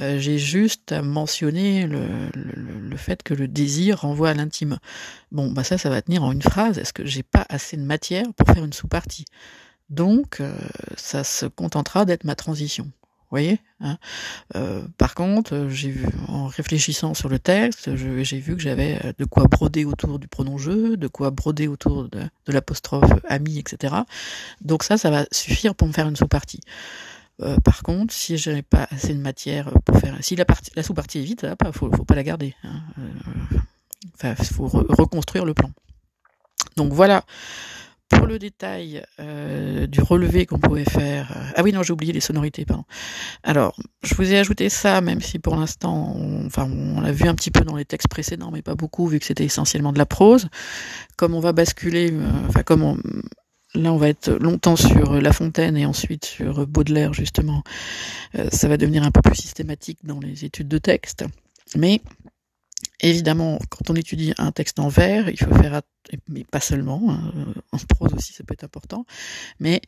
euh, 0.00 0.18
j'ai 0.18 0.38
juste 0.38 0.92
à 0.92 1.02
mentionner 1.02 1.86
le, 1.86 2.96
fait 2.96 3.22
que 3.22 3.34
le 3.34 3.48
désir 3.48 4.00
renvoie 4.00 4.30
à 4.30 4.34
l'intime. 4.34 4.78
Bon, 5.32 5.50
bah 5.50 5.64
ça, 5.64 5.78
ça 5.78 5.90
va 5.90 6.02
tenir 6.02 6.22
en 6.22 6.32
une 6.32 6.42
phrase. 6.42 6.78
Est-ce 6.78 6.92
que 6.92 7.06
j'ai 7.06 7.22
pas 7.22 7.46
assez 7.48 7.76
de 7.76 7.82
matière 7.82 8.26
pour 8.36 8.48
faire 8.48 8.64
une 8.64 8.72
sous-partie? 8.72 9.24
Donc, 9.88 10.40
euh, 10.40 10.54
ça 10.96 11.24
se 11.24 11.46
contentera 11.46 12.04
d'être 12.04 12.24
ma 12.24 12.34
transition 12.34 12.90
voyez 13.30 13.60
hein 13.80 13.98
euh, 14.56 14.82
Par 14.98 15.14
contre, 15.14 15.68
j'ai 15.70 15.90
vu, 15.90 16.06
en 16.28 16.46
réfléchissant 16.46 17.14
sur 17.14 17.28
le 17.28 17.38
texte, 17.38 17.94
j'ai 17.96 18.38
vu 18.38 18.56
que 18.56 18.62
j'avais 18.62 18.98
euh, 19.04 19.12
de 19.18 19.24
quoi 19.24 19.44
broder 19.44 19.84
autour 19.84 20.18
du 20.18 20.28
pronom 20.28 20.58
je, 20.58 20.96
de 20.96 21.08
quoi 21.08 21.30
broder 21.30 21.68
autour 21.68 22.08
de, 22.08 22.20
de 22.20 22.52
l'apostrophe 22.52 23.10
ami, 23.28 23.58
etc. 23.58 23.94
Donc 24.60 24.82
ça, 24.82 24.98
ça 24.98 25.10
va 25.10 25.26
suffire 25.32 25.74
pour 25.74 25.88
me 25.88 25.92
faire 25.92 26.08
une 26.08 26.16
sous-partie. 26.16 26.60
Euh, 27.42 27.56
par 27.58 27.82
contre, 27.82 28.12
si 28.12 28.36
je 28.36 28.60
pas 28.60 28.86
assez 28.90 29.14
de 29.14 29.20
matière 29.20 29.72
pour 29.84 29.98
faire, 29.98 30.16
si 30.20 30.36
la, 30.36 30.44
la 30.76 30.82
sous-partie 30.82 31.20
est 31.20 31.22
vide, 31.22 31.56
il 31.64 31.72
faut, 31.72 31.90
faut 31.90 32.04
pas 32.04 32.14
la 32.14 32.22
garder. 32.22 32.54
Hein. 32.64 32.82
Euh, 32.98 33.58
enfin, 34.14 34.34
faut 34.34 34.66
re 34.66 34.84
reconstruire 34.88 35.44
le 35.44 35.54
plan. 35.54 35.70
Donc 36.76 36.92
voilà 36.92 37.24
pour 38.10 38.26
le 38.26 38.38
détail 38.38 39.02
euh, 39.20 39.86
du 39.86 40.02
relevé 40.02 40.44
qu'on 40.44 40.58
pouvait 40.58 40.84
faire, 40.84 41.32
euh, 41.34 41.52
ah 41.56 41.62
oui 41.62 41.72
non 41.72 41.82
j'ai 41.82 41.92
oublié 41.92 42.12
les 42.12 42.20
sonorités 42.20 42.64
pardon. 42.66 42.84
Alors 43.42 43.74
je 44.02 44.14
vous 44.14 44.32
ai 44.32 44.38
ajouté 44.38 44.68
ça 44.68 45.00
même 45.00 45.20
si 45.20 45.38
pour 45.38 45.56
l'instant, 45.56 46.14
on, 46.16 46.44
enfin 46.46 46.68
on 46.70 47.00
l'a 47.00 47.12
vu 47.12 47.28
un 47.28 47.34
petit 47.34 47.50
peu 47.50 47.64
dans 47.64 47.76
les 47.76 47.84
textes 47.84 48.08
précédents 48.08 48.50
mais 48.50 48.62
pas 48.62 48.74
beaucoup 48.74 49.06
vu 49.06 49.18
que 49.18 49.24
c'était 49.24 49.44
essentiellement 49.44 49.92
de 49.92 49.98
la 49.98 50.06
prose. 50.06 50.48
Comme 51.16 51.34
on 51.34 51.40
va 51.40 51.52
basculer, 51.52 52.10
euh, 52.12 52.28
enfin 52.48 52.62
comme 52.62 52.82
on, 52.82 52.98
là 53.74 53.92
on 53.92 53.96
va 53.96 54.08
être 54.08 54.30
longtemps 54.32 54.76
sur 54.76 55.20
La 55.20 55.32
Fontaine 55.32 55.76
et 55.76 55.86
ensuite 55.86 56.24
sur 56.24 56.66
Baudelaire 56.66 57.14
justement, 57.14 57.62
ça 58.50 58.68
va 58.68 58.76
devenir 58.76 59.04
un 59.04 59.12
peu 59.12 59.22
plus 59.22 59.36
systématique 59.36 59.98
dans 60.02 60.18
les 60.18 60.44
études 60.44 60.68
de 60.68 60.78
texte. 60.78 61.24
Mais 61.76 62.00
Évidemment, 63.02 63.58
quand 63.70 63.90
on 63.90 63.94
étudie 63.94 64.34
un 64.36 64.52
texte 64.52 64.78
en 64.78 64.88
vers, 64.88 65.30
il 65.30 65.38
faut 65.38 65.54
faire, 65.54 65.80
mais 66.28 66.44
pas 66.44 66.60
seulement, 66.60 67.02
hein, 67.08 67.32
en 67.72 67.78
prose 67.78 68.12
aussi 68.12 68.34
ça 68.34 68.44
peut 68.44 68.52
être 68.52 68.64
important, 68.64 69.06
mais 69.58 69.80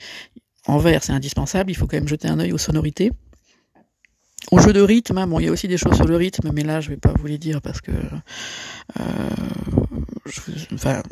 en 0.67 0.79
vers 0.79 1.05
c'est 1.05 1.13
indispensable, 1.13 1.71
il 1.71 1.75
faut 1.75 1.87
quand 1.87 1.99
même 1.99 2.09
jeter 2.09 2.29
un 2.29 2.39
œil 2.39 2.53
aux 2.53 2.59
sonorités. 2.59 3.13
Au 4.51 4.59
jeu 4.59 4.73
de 4.73 4.81
rythme, 4.81 5.19
hein, 5.19 5.27
bon, 5.27 5.41
il 5.41 5.47
y 5.47 5.49
a 5.49 5.53
aussi 5.53 5.69
des 5.69 5.77
choses 5.77 5.95
sur 5.95 6.07
le 6.07 6.17
rythme, 6.17 6.51
mais 6.53 6.63
là 6.63 6.81
je 6.81 6.89
vais 6.89 6.97
pas 6.97 7.13
vous 7.13 7.27
les 7.27 7.39
dire 7.39 7.61
parce 7.61 7.81
que, 7.81 7.93
euh, 7.93 9.31
je, 10.25 10.75
enfin, 10.75 11.03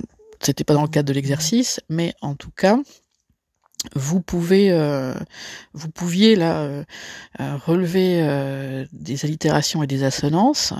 c'était 0.40 0.64
pas 0.64 0.74
dans 0.74 0.82
le 0.82 0.88
cadre 0.88 1.08
de 1.08 1.12
l'exercice, 1.12 1.80
mais 1.90 2.14
en 2.22 2.34
tout 2.34 2.50
cas, 2.50 2.78
vous 3.94 4.20
pouvez, 4.20 4.70
euh, 4.70 5.14
vous 5.72 5.88
pouviez 5.88 6.36
là 6.36 6.60
euh, 6.60 6.84
euh 7.40 7.56
relever 7.56 8.86
des 8.92 9.24
allitérations 9.24 9.82
et 9.82 9.86
des 9.86 10.04
assonances 10.04 10.74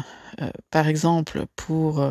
par 0.70 0.88
exemple, 0.88 1.44
pour 1.56 2.02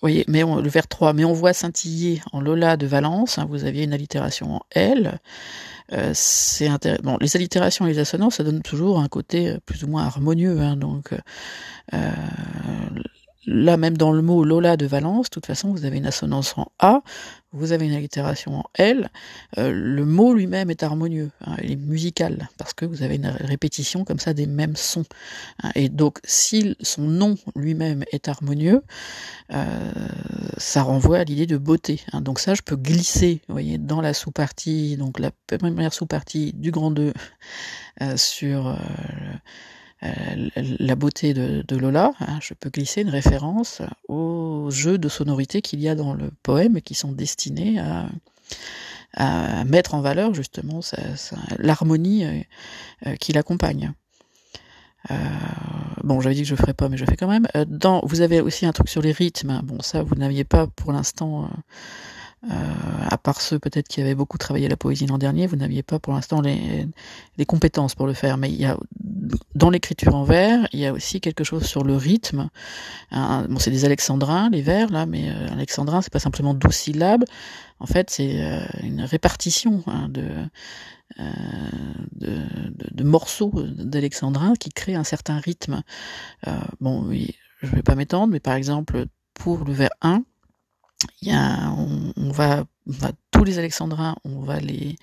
voyez, 0.00 0.24
mais 0.28 0.42
on, 0.42 0.56
le 0.56 0.68
vers 0.68 0.88
3, 0.88 1.12
mais 1.12 1.24
on 1.24 1.32
voit 1.32 1.52
scintiller 1.52 2.22
en 2.32 2.40
Lola 2.40 2.76
de 2.76 2.86
Valence, 2.86 3.38
hein, 3.38 3.46
vous 3.48 3.64
aviez 3.64 3.84
une 3.84 3.92
allitération 3.92 4.56
en 4.56 4.62
L. 4.70 5.20
Bon, 5.92 7.16
les 7.20 7.36
allitérations 7.36 7.86
et 7.86 7.92
les 7.92 7.98
assonances, 7.98 8.36
ça 8.36 8.44
donne 8.44 8.62
toujours 8.62 8.98
un 8.98 9.08
côté 9.08 9.58
plus 9.66 9.84
ou 9.84 9.88
moins 9.88 10.04
harmonieux. 10.04 10.60
Hein, 10.60 10.76
donc, 10.76 11.14
Là, 13.46 13.76
même 13.76 13.96
dans 13.96 14.12
le 14.12 14.22
mot 14.22 14.44
Lola 14.44 14.76
de 14.76 14.86
Valence, 14.86 15.26
de 15.26 15.30
toute 15.30 15.46
façon, 15.46 15.70
vous 15.70 15.84
avez 15.84 15.98
une 15.98 16.06
assonance 16.06 16.58
en 16.58 16.66
A, 16.80 17.02
vous 17.52 17.72
avez 17.72 17.86
une 17.86 17.94
allitération 17.94 18.58
en 18.58 18.64
L. 18.74 19.08
Euh, 19.56 19.70
le 19.72 20.04
mot 20.04 20.34
lui-même 20.34 20.68
est 20.70 20.82
harmonieux, 20.82 21.30
hein, 21.44 21.56
il 21.62 21.72
est 21.72 21.76
musical, 21.76 22.48
parce 22.58 22.74
que 22.74 22.84
vous 22.84 23.02
avez 23.02 23.16
une 23.16 23.28
répétition 23.28 24.04
comme 24.04 24.18
ça 24.18 24.34
des 24.34 24.46
mêmes 24.46 24.74
sons. 24.74 25.04
Hein. 25.62 25.70
et 25.76 25.88
donc, 25.88 26.18
si 26.24 26.76
son 26.80 27.02
nom 27.02 27.36
lui-même 27.54 28.04
est 28.10 28.28
harmonieux, 28.28 28.82
euh, 29.52 29.92
ça 30.56 30.82
renvoie 30.82 31.18
à 31.18 31.24
l'idée 31.24 31.46
de 31.46 31.56
beauté. 31.56 32.00
Hein. 32.12 32.22
donc 32.22 32.40
ça, 32.40 32.54
je 32.54 32.62
peux 32.62 32.76
glisser, 32.76 33.40
vous 33.46 33.54
voyez, 33.54 33.78
dans 33.78 34.00
la 34.00 34.12
sous-partie, 34.12 34.96
donc 34.96 35.20
la 35.20 35.30
première 35.46 35.94
sous-partie 35.94 36.52
du 36.52 36.72
grand 36.72 36.90
2 36.90 37.12
euh, 38.02 38.16
sur 38.16 38.76
la 40.02 40.94
beauté 40.94 41.32
de, 41.34 41.76
Lola, 41.76 42.12
hein, 42.20 42.38
je 42.40 42.54
peux 42.54 42.70
glisser 42.70 43.02
une 43.02 43.08
référence 43.08 43.82
aux 44.08 44.68
jeux 44.70 44.98
de 44.98 45.08
sonorité 45.08 45.62
qu'il 45.62 45.80
y 45.80 45.88
a 45.88 45.94
dans 45.94 46.14
le 46.14 46.30
poème 46.42 46.76
et 46.76 46.82
qui 46.82 46.94
sont 46.94 47.12
destinés 47.12 47.78
à, 47.78 48.08
mettre 49.64 49.94
en 49.94 50.02
valeur 50.02 50.34
justement 50.34 50.80
l'harmonie 51.58 52.24
euh, 52.24 52.40
euh, 53.06 53.16
qui 53.16 53.32
l'accompagne. 53.32 53.94
Euh, 55.10 55.14
bon, 56.04 56.20
j'avais 56.20 56.34
dit 56.34 56.42
que 56.42 56.48
je 56.48 56.54
ferais 56.54 56.74
pas, 56.74 56.90
mais 56.90 56.98
je 56.98 57.06
fais 57.06 57.16
quand 57.16 57.28
même. 57.28 57.46
vous 58.02 58.20
avez 58.20 58.42
aussi 58.42 58.66
un 58.66 58.72
truc 58.72 58.90
sur 58.90 59.00
les 59.00 59.12
rythmes. 59.12 59.62
Bon, 59.64 59.80
ça, 59.80 60.02
vous 60.02 60.16
n'aviez 60.16 60.44
pas 60.44 60.66
pour 60.66 60.92
l'instant 60.92 61.48
euh, 62.44 62.54
à 63.26 63.32
part 63.32 63.40
ceux 63.40 63.58
peut-être 63.58 63.88
qui 63.88 64.00
avaient 64.00 64.14
beaucoup 64.14 64.38
travaillé 64.38 64.68
la 64.68 64.76
poésie 64.76 65.06
l'an 65.06 65.18
dernier, 65.18 65.48
vous 65.48 65.56
n'aviez 65.56 65.82
pas 65.82 65.98
pour 65.98 66.12
l'instant 66.12 66.40
les, 66.40 66.86
compétences 67.46 67.96
pour 67.96 68.06
le 68.06 68.12
faire. 68.12 68.36
Mais 68.36 68.50
il 68.50 68.60
y 68.60 68.64
a 68.64 68.78
dans 69.56 69.70
l'écriture 69.70 70.14
en 70.14 70.22
vers, 70.22 70.68
il 70.72 70.78
y 70.78 70.86
a 70.86 70.92
aussi 70.92 71.20
quelque 71.20 71.42
chose 71.42 71.64
sur 71.64 71.82
le 71.82 71.96
rythme. 71.96 72.50
Bon, 73.10 73.58
c'est 73.58 73.72
des 73.72 73.84
alexandrins 73.84 74.48
les 74.50 74.62
vers 74.62 74.90
là, 74.90 75.06
mais 75.06 75.28
euh, 75.28 75.48
alexandrin 75.50 76.02
c'est 76.02 76.12
pas 76.12 76.20
simplement 76.20 76.54
douze 76.54 76.74
syllabes. 76.74 77.24
En 77.80 77.86
fait, 77.86 78.10
c'est 78.10 78.40
euh, 78.40 78.64
une 78.84 79.02
répartition 79.02 79.82
hein, 79.88 80.08
de, 80.08 80.28
euh, 81.18 81.32
de, 82.12 82.38
de, 82.92 83.04
morceaux 83.04 83.52
d'alexandrin 83.54 84.54
qui 84.54 84.70
crée 84.70 84.94
un 84.94 85.04
certain 85.04 85.38
rythme. 85.38 85.82
Euh, 86.46 86.52
bon, 86.80 87.04
oui, 87.06 87.34
je 87.62 87.68
vais 87.74 87.82
pas 87.82 87.96
m'étendre, 87.96 88.32
mais 88.32 88.40
par 88.40 88.54
exemple 88.54 89.06
pour 89.34 89.64
le 89.64 89.72
vers 89.72 89.90
1, 90.00 90.24
on, 91.26 92.30
va, 92.30 92.64
tous 93.30 93.44
les 93.44 93.58
alexandrins, 93.58 94.16
on 94.24 94.40
va 94.40 94.60
les, 94.60 94.96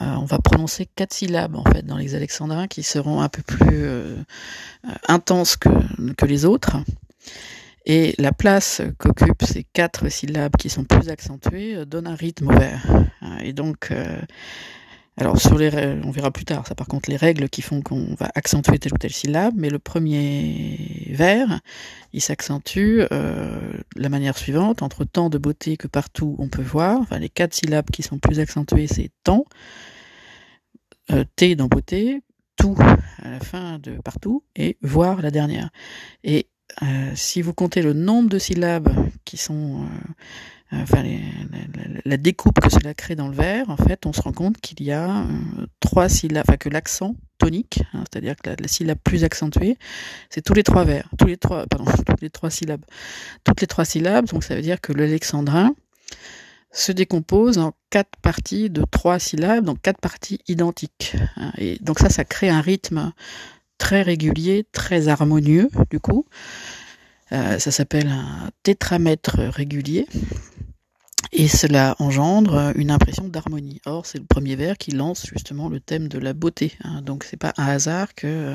euh, 0.00 0.06
on 0.16 0.24
va 0.24 0.38
prononcer 0.38 0.86
quatre 0.86 1.12
syllabes 1.12 1.56
en 1.56 1.64
fait 1.64 1.84
dans 1.84 1.96
les 1.96 2.14
alexandrins 2.14 2.68
qui 2.68 2.82
seront 2.82 3.20
un 3.20 3.28
peu 3.28 3.42
plus 3.42 3.84
euh, 3.84 4.16
intenses 5.08 5.56
que, 5.56 5.68
les 6.26 6.44
autres. 6.44 6.76
Et 7.86 8.14
la 8.18 8.32
place 8.32 8.82
qu'occupent 8.98 9.44
ces 9.44 9.64
quatre 9.64 10.08
syllabes 10.10 10.56
qui 10.56 10.68
sont 10.68 10.84
plus 10.84 11.08
accentuées 11.08 11.84
donne 11.86 12.06
un 12.06 12.14
rythme 12.14 12.48
ouvert. 12.48 12.82
Et 13.42 13.52
alors 15.20 15.38
sur 15.38 15.58
les 15.58 15.70
on 16.04 16.10
verra 16.10 16.30
plus 16.30 16.44
tard 16.44 16.66
ça 16.66 16.74
par 16.74 16.86
contre 16.86 17.10
les 17.10 17.16
règles 17.16 17.48
qui 17.48 17.62
font 17.62 17.82
qu'on 17.82 18.14
va 18.14 18.30
accentuer 18.34 18.78
telle 18.78 18.94
ou 18.94 18.98
telle 18.98 19.12
syllabe, 19.12 19.54
mais 19.56 19.70
le 19.70 19.78
premier 19.78 21.08
vers, 21.10 21.60
il 22.12 22.20
s'accentue 22.20 23.02
euh, 23.12 23.72
de 23.96 24.02
la 24.02 24.08
manière 24.08 24.36
suivante, 24.38 24.82
entre 24.82 25.04
tant 25.04 25.30
de 25.30 25.38
beauté 25.38 25.76
que 25.76 25.88
partout 25.88 26.36
on 26.38 26.48
peut 26.48 26.62
voir, 26.62 27.00
enfin 27.00 27.18
les 27.18 27.28
quatre 27.28 27.54
syllabes 27.54 27.90
qui 27.90 28.02
sont 28.02 28.18
plus 28.18 28.40
accentuées 28.40 28.86
c'est 28.86 29.10
tant, 29.24 29.44
euh, 31.10 31.24
T 31.36 31.54
dans 31.54 31.66
beauté, 31.66 32.22
tout 32.56 32.76
à 33.22 33.30
la 33.30 33.40
fin 33.40 33.78
de 33.78 33.92
partout, 34.02 34.44
et 34.56 34.78
voir 34.82 35.22
la 35.22 35.30
dernière. 35.30 35.70
Et 36.24 36.48
euh, 36.82 37.12
si 37.14 37.42
vous 37.42 37.52
comptez 37.52 37.82
le 37.82 37.92
nombre 37.92 38.28
de 38.28 38.38
syllabes 38.38 38.90
qui 39.24 39.36
sont 39.36 39.86
enfin 40.72 41.04
la, 42.04 42.16
découpe 42.16 42.60
que 42.60 42.70
cela 42.70 42.94
crée 42.94 43.16
dans 43.16 43.28
le 43.28 43.34
verre, 43.34 43.70
en 43.70 43.76
fait, 43.76 44.06
on 44.06 44.12
se 44.12 44.20
rend 44.20 44.32
compte 44.32 44.60
qu'il 44.60 44.82
y 44.82 44.92
a 44.92 45.22
euh, 45.22 45.66
trois 45.80 46.08
syllabes, 46.08 46.44
enfin 46.46 46.56
que 46.56 46.68
l'accent 46.68 47.16
tonique, 47.38 47.82
hein, 47.92 48.04
c'est-à-dire 48.10 48.36
que 48.36 48.50
la, 48.50 48.68
syllabe 48.68 48.98
plus 49.02 49.24
accentuée, 49.24 49.78
c'est 50.28 50.42
tous 50.42 50.54
les 50.54 50.62
trois 50.62 50.84
vers, 50.84 51.08
tous 51.18 51.26
les 51.26 51.36
trois, 51.36 51.66
pardon, 51.66 51.90
toutes 52.06 52.20
les 52.20 52.30
trois 52.30 52.50
syllabes, 52.50 52.84
toutes 53.44 53.60
les 53.60 53.66
trois 53.66 53.84
syllabes. 53.84 54.26
Donc 54.26 54.44
ça 54.44 54.54
veut 54.54 54.62
dire 54.62 54.80
que 54.80 54.92
l'alexandrin 54.92 55.74
se 56.72 56.92
décompose 56.92 57.58
en 57.58 57.72
quatre 57.90 58.16
parties 58.22 58.70
de 58.70 58.84
trois 58.88 59.18
syllabes, 59.18 59.64
donc 59.64 59.80
quatre 59.82 60.00
parties 60.00 60.40
identiques. 60.46 61.16
Hein. 61.36 61.52
et 61.58 61.78
donc 61.80 61.98
ça, 61.98 62.10
ça 62.10 62.24
crée 62.24 62.48
un 62.48 62.60
rythme 62.60 63.12
très 63.78 64.02
régulier, 64.02 64.66
très 64.70 65.08
harmonieux, 65.08 65.68
du 65.90 65.98
coup. 65.98 66.26
Euh, 67.32 67.58
ça 67.58 67.70
s'appelle 67.70 68.08
un 68.08 68.50
tétramètre 68.62 69.38
régulier 69.38 70.06
et 71.32 71.48
cela 71.48 71.94
engendre 71.98 72.72
une 72.74 72.90
impression 72.90 73.28
d'harmonie. 73.28 73.80
Or, 73.86 74.04
c'est 74.06 74.18
le 74.18 74.24
premier 74.24 74.56
vers 74.56 74.76
qui 74.76 74.90
lance 74.90 75.26
justement 75.26 75.68
le 75.68 75.80
thème 75.80 76.08
de 76.08 76.18
la 76.18 76.32
beauté. 76.32 76.72
Hein. 76.82 77.02
Donc, 77.02 77.24
c'est 77.24 77.36
pas 77.36 77.52
un 77.56 77.66
hasard 77.66 78.14
que 78.14 78.26
euh, 78.26 78.54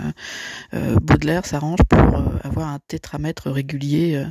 euh, 0.73 0.95
Baudelaire 1.01 1.45
s'arrange 1.45 1.79
pour 1.89 2.23
avoir 2.43 2.67
un 2.69 2.79
tétramètre 2.87 3.49
régulier 3.49 4.23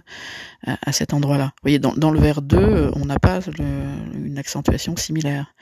à 0.66 0.92
cet 0.92 1.14
endroit-là. 1.14 1.46
Vous 1.46 1.62
voyez, 1.62 1.78
dans, 1.78 2.10
le 2.10 2.20
vers 2.20 2.42
2, 2.42 2.92
on 2.94 3.04
n'a 3.06 3.18
pas 3.18 3.40
une 3.58 4.38
accentuation 4.38 4.96
similaire. 4.96 5.54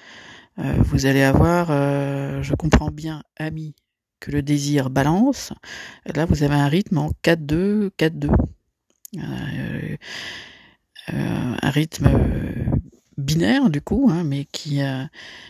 vous 0.57 1.07
allez 1.07 1.23
avoir, 1.23 1.69
je 1.69 2.55
comprends 2.55 2.91
bien, 2.91 3.23
ami, 3.39 3.75
que 4.21 4.31
le 4.31 4.43
désir 4.43 4.91
balance. 4.91 5.53
Là, 6.07 6.25
vous 6.27 6.43
avez 6.43 6.55
un 6.55 6.69
rythme 6.69 6.99
en 6.99 7.11
4-2, 7.23 7.91
4-2. 7.99 8.31
Euh, 11.11 11.13
euh, 11.13 11.57
un 11.61 11.71
rythme 11.71 12.09
binaire 13.17 13.71
du 13.71 13.81
coup, 13.81 14.09
hein, 14.11 14.25
mais 14.25 14.47
qui 14.47 14.83
euh, 14.83 15.05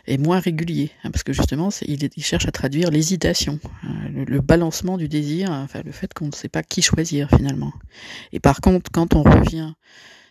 est 0.06 0.18
moins 0.18 0.40
régulier, 0.40 0.90
hein, 1.04 1.10
parce 1.10 1.22
que 1.22 1.32
justement, 1.32 1.70
il, 1.86 2.08
il, 2.16 2.24
cherche 2.24 2.46
à 2.46 2.52
traduire 2.52 2.90
l'hésitation, 2.90 3.60
hein, 3.82 4.08
le, 4.10 4.40
balancement 4.40 4.98
du 4.98 5.08
désir, 5.08 5.50
enfin 5.50 5.80
le 5.84 5.92
fait 5.92 6.12
qu'on 6.12 6.26
ne 6.26 6.32
sait 6.32 6.48
pas 6.48 6.62
qui 6.62 6.82
choisir 6.82 7.28
finalement. 7.30 7.72
Et 8.32 8.40
par 8.40 8.60
contre, 8.60 8.90
quand 8.90 9.14
on 9.14 9.22
revient 9.22 9.72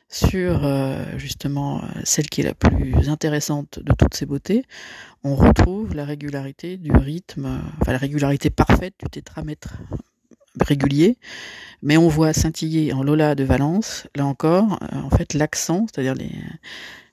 sur 0.09 0.69
justement 1.17 1.81
celle 2.03 2.27
qui 2.27 2.41
est 2.41 2.43
la 2.43 2.53
plus 2.53 3.07
intéressante 3.07 3.79
de 3.79 3.93
toutes 3.93 4.13
ces 4.13 4.25
beautés, 4.25 4.65
on 5.23 5.35
retrouve 5.35 5.95
la 5.95 6.03
régularité 6.03 6.75
du 6.75 6.91
rythme, 6.91 7.61
enfin 7.79 7.93
la 7.93 7.97
régularité 7.97 8.49
parfaite 8.49 8.95
du 9.01 9.09
tétramètre 9.09 9.77
régulier, 10.59 11.17
mais 11.81 11.97
on 11.97 12.07
voit 12.07 12.33
scintiller 12.33 12.93
en 12.93 13.03
Lola 13.03 13.35
de 13.35 13.43
Valence, 13.43 14.07
là 14.15 14.25
encore, 14.25 14.79
euh, 14.81 14.97
en 14.97 15.09
fait, 15.09 15.33
l'accent, 15.33 15.85
c'est-à-dire 15.87 16.15
les, 16.15 16.31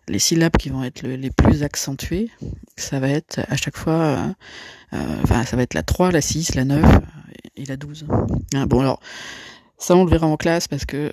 les 0.08 0.18
syllabes 0.18 0.56
qui 0.56 0.68
vont 0.68 0.84
être 0.84 1.02
les 1.06 1.30
plus 1.30 1.62
accentuées, 1.62 2.30
ça 2.76 3.00
va 3.00 3.08
être 3.08 3.40
à 3.48 3.56
chaque 3.56 3.76
fois, 3.76 3.94
euh, 3.94 4.28
euh, 4.94 5.16
enfin, 5.22 5.44
ça 5.44 5.56
va 5.56 5.62
être 5.62 5.74
la 5.74 5.82
3, 5.82 6.10
la 6.10 6.20
6, 6.20 6.54
la 6.54 6.64
9 6.64 7.00
et 7.56 7.64
la 7.64 7.76
12. 7.76 8.06
Hein, 8.54 8.66
bon, 8.66 8.80
alors, 8.80 9.00
ça, 9.78 9.94
on 9.96 10.04
le 10.04 10.10
verra 10.10 10.26
en 10.26 10.36
classe 10.36 10.66
parce 10.66 10.84
que 10.84 11.10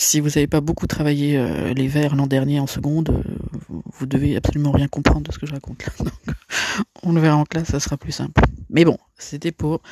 si 0.00 0.20
vous 0.20 0.28
n'avez 0.28 0.46
pas 0.46 0.60
beaucoup 0.60 0.86
travaillé 0.86 1.38
les 1.74 1.88
vers 1.88 2.16
l'an 2.16 2.26
dernier 2.26 2.58
en 2.58 2.66
seconde, 2.66 3.22
vous 3.68 4.06
devez 4.06 4.36
absolument 4.36 4.70
rien 4.70 4.88
comprendre 4.88 5.28
de 5.28 5.32
ce 5.32 5.38
que 5.38 5.46
je 5.46 5.52
raconte 5.52 5.84
là. 5.84 5.92
on 7.02 7.12
le 7.12 7.20
verra 7.20 7.36
en 7.36 7.44
classe, 7.44 7.68
ça 7.68 7.80
sera 7.80 7.96
plus 7.96 8.12
simple. 8.12 8.42
Mais 8.70 8.84
bon, 8.84 8.98
c'était 9.18 9.52
pour 9.52 9.82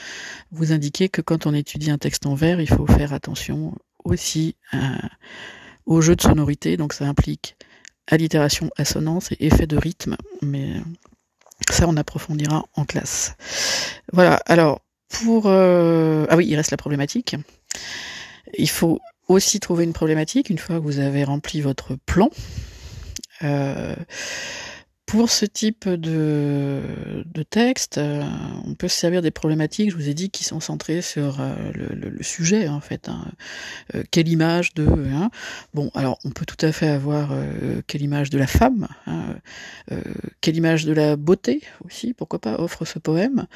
vous 0.51 0.73
indiquer 0.73 1.09
que 1.09 1.21
quand 1.21 1.47
on 1.47 1.55
étudie 1.55 1.91
un 1.91 1.99
texte 1.99 2.27
en 2.27 2.35
vers, 2.35 2.61
il 2.61 2.69
faut 2.69 2.87
faire 2.87 3.13
attention 3.13 3.75
aussi 4.05 4.57
euh, 4.75 4.79
au 5.87 6.01
jeu 6.01 6.17
de 6.17 6.23
sonorité. 6.23 6.77
Donc 6.77 6.93
ça 6.93 7.07
implique 7.07 7.57
allitération, 8.07 8.71
assonance 8.77 9.33
et 9.33 9.47
effet 9.47 9.67
de 9.67 9.77
rythme. 9.77 10.17
Mais 10.43 10.75
ça, 11.71 11.87
on 11.89 11.97
approfondira 11.97 12.65
en 12.75 12.85
classe. 12.85 13.37
Voilà. 14.13 14.41
Alors 14.47 14.81
pour 15.09 15.45
euh, 15.47 16.27
ah 16.29 16.37
oui, 16.37 16.47
il 16.49 16.57
reste 16.57 16.71
la 16.71 16.77
problématique. 16.77 17.37
Il 18.57 18.71
faut 18.71 19.01
aussi 19.29 19.61
trouver 19.61 19.85
une 19.85 19.93
problématique 19.93 20.51
une 20.51 20.59
fois 20.59 20.77
que 20.77 20.83
vous 20.83 20.99
avez 20.99 21.25
rempli 21.25 21.61
votre 21.61 21.97
plan. 22.07 22.31
Euh, 23.43 23.95
pour 25.07 25.31
ce 25.31 25.47
type 25.47 25.89
de, 25.89 26.83
texte, 27.49 27.97
euh, 27.97 28.23
on 28.67 28.75
peut 28.75 28.89
se 28.89 28.99
servir 28.99 29.23
des 29.23 29.31
problématiques, 29.31 29.91
je 29.91 29.97
vous 29.97 30.11
ai 30.11 30.13
dit, 30.13 30.29
qui 30.29 30.45
sont 30.45 30.61
centrées 30.61 31.01
sur 31.01 31.41
euh, 31.41 31.73
le, 31.73 32.23
sujet, 32.23 32.69
en 32.69 32.81
fait. 32.81 33.09
Hein. 33.09 33.25
Quelle 34.11 34.29
image 34.29 34.75
de... 34.75 34.87
Hein. 34.87 35.31
Bon, 35.73 35.91
alors, 35.95 36.19
on 36.25 36.31
peut 36.31 36.45
tout 36.45 36.63
à 36.65 36.73
fait 36.73 36.89
avoir 36.89 37.31
quelle 37.87 38.03
image 38.03 38.29
de 38.29 38.37
la 38.37 38.47
femme, 38.47 38.87
hein, 39.07 39.37
quelle 40.43 40.57
image 40.57 40.85
de 40.85 40.93
la 40.93 41.17
beauté 41.17 41.63
aussi, 41.87 42.13
pourquoi 42.13 42.39
pas, 42.39 42.61
offre 42.61 42.85
ce 42.85 42.99
poème. 42.99 43.47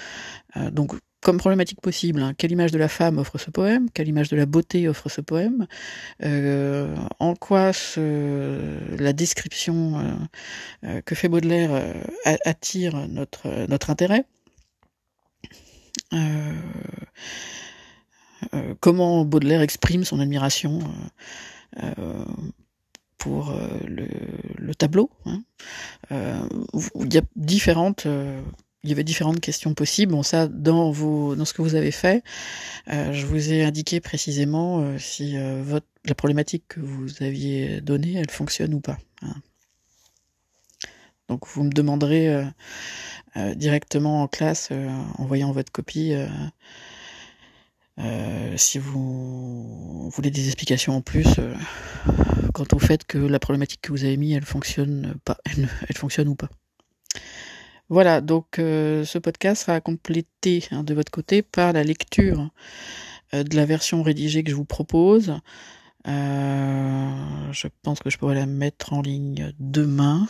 donc, 0.70 0.92
comme 1.22 1.38
problématique 1.38 1.80
possible, 1.80 2.20
hein, 2.20 2.34
quelle 2.36 2.50
image 2.50 2.72
de 2.72 2.78
la 2.78 2.88
femme 2.88 3.18
offre 3.18 3.38
ce 3.38 3.50
poème, 3.50 3.88
quelle 3.90 4.08
image 4.08 4.28
de 4.28 4.36
la 4.36 4.44
beauté 4.44 4.88
offre 4.88 5.08
ce 5.08 5.20
poème, 5.20 5.66
euh, 6.24 6.94
en 7.20 7.34
quoi 7.36 7.70
la 7.96 9.12
description 9.12 9.98
euh, 9.98 10.14
euh, 10.84 11.00
que 11.00 11.14
fait 11.14 11.28
Baudelaire 11.28 11.70
attire 12.44 13.08
notre, 13.08 13.48
intérêt, 13.88 14.24
comment 18.80 19.24
Baudelaire 19.24 19.62
exprime 19.62 20.04
son 20.04 20.18
admiration 20.18 20.80
pour 23.16 23.54
le, 23.86 24.08
le, 24.58 24.74
tableau. 24.74 25.08
Hein? 25.24 25.42
il 26.10 27.14
y 27.14 27.18
a 27.18 27.22
différentes 27.36 28.08
il 28.84 28.90
y 28.90 28.92
avait 28.92 29.04
différentes 29.04 29.40
questions 29.40 29.74
possibles. 29.74 30.12
Bon, 30.12 30.22
ça, 30.22 30.48
dans 30.48 30.90
vos, 30.90 31.36
dans 31.36 31.44
ce 31.44 31.54
que 31.54 31.62
vous 31.62 31.74
avez 31.74 31.92
fait, 31.92 32.24
euh, 32.88 33.12
je 33.12 33.26
vous 33.26 33.52
ai 33.52 33.64
indiqué 33.64 34.00
précisément 34.00 34.80
euh, 34.80 34.98
si 34.98 35.36
euh, 35.36 35.62
votre, 35.62 35.86
la 36.04 36.14
problématique 36.14 36.64
que 36.68 36.80
vous 36.80 37.22
aviez 37.22 37.80
donnée, 37.80 38.14
elle 38.14 38.30
fonctionne 38.30 38.74
ou 38.74 38.80
pas. 38.80 38.98
Hein. 39.22 39.34
Donc, 41.28 41.46
vous 41.46 41.62
me 41.62 41.70
demanderez 41.70 42.44
directement 43.56 44.22
en 44.22 44.28
classe, 44.28 44.70
en 44.70 45.24
voyant 45.24 45.50
votre 45.50 45.72
copie, 45.72 46.12
si 48.56 48.78
vous 48.78 50.10
voulez 50.10 50.30
des 50.30 50.46
explications 50.48 50.94
en 50.94 51.00
plus 51.00 51.40
quant 52.52 52.66
au 52.72 52.78
fait 52.78 53.04
que 53.04 53.16
la 53.16 53.38
problématique 53.38 53.80
que 53.80 53.92
vous 53.92 54.04
avez 54.04 54.18
mis, 54.18 54.34
elle 54.34 54.44
fonctionne 54.44 55.14
pas, 55.24 55.38
elle 55.56 55.96
fonctionne 55.96 56.28
ou 56.28 56.34
pas. 56.34 56.50
Voilà, 57.88 58.20
donc 58.20 58.58
euh, 58.58 59.04
ce 59.04 59.18
podcast 59.18 59.66
sera 59.66 59.80
complété 59.80 60.64
hein, 60.70 60.82
de 60.82 60.94
votre 60.94 61.12
côté 61.12 61.42
par 61.42 61.72
la 61.72 61.84
lecture 61.84 62.50
euh, 63.34 63.42
de 63.42 63.56
la 63.56 63.66
version 63.66 64.02
rédigée 64.02 64.42
que 64.42 64.50
je 64.50 64.56
vous 64.56 64.64
propose. 64.64 65.34
Euh, 66.08 67.52
je 67.52 67.68
pense 67.82 68.00
que 68.00 68.10
je 68.10 68.18
pourrais 68.18 68.34
la 68.34 68.46
mettre 68.46 68.92
en 68.92 69.02
ligne 69.02 69.52
demain. 69.58 70.26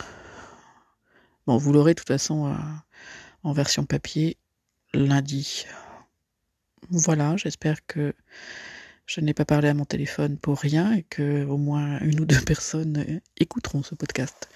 Bon, 1.47 1.57
vous 1.57 1.71
l'aurez 1.73 1.93
de 1.93 1.99
toute 1.99 2.07
façon 2.07 2.55
en 3.43 3.53
version 3.53 3.85
papier 3.85 4.37
lundi. 4.93 5.65
Voilà, 6.89 7.35
j'espère 7.37 7.85
que 7.85 8.13
je 9.05 9.21
n'ai 9.21 9.33
pas 9.33 9.45
parlé 9.45 9.67
à 9.67 9.73
mon 9.73 9.85
téléphone 9.85 10.37
pour 10.37 10.59
rien 10.59 10.93
et 10.93 11.03
que 11.03 11.45
au 11.45 11.57
moins 11.57 11.99
une 12.01 12.19
ou 12.21 12.25
deux 12.25 12.41
personnes 12.45 13.21
écouteront 13.37 13.83
ce 13.83 13.95
podcast. 13.95 14.49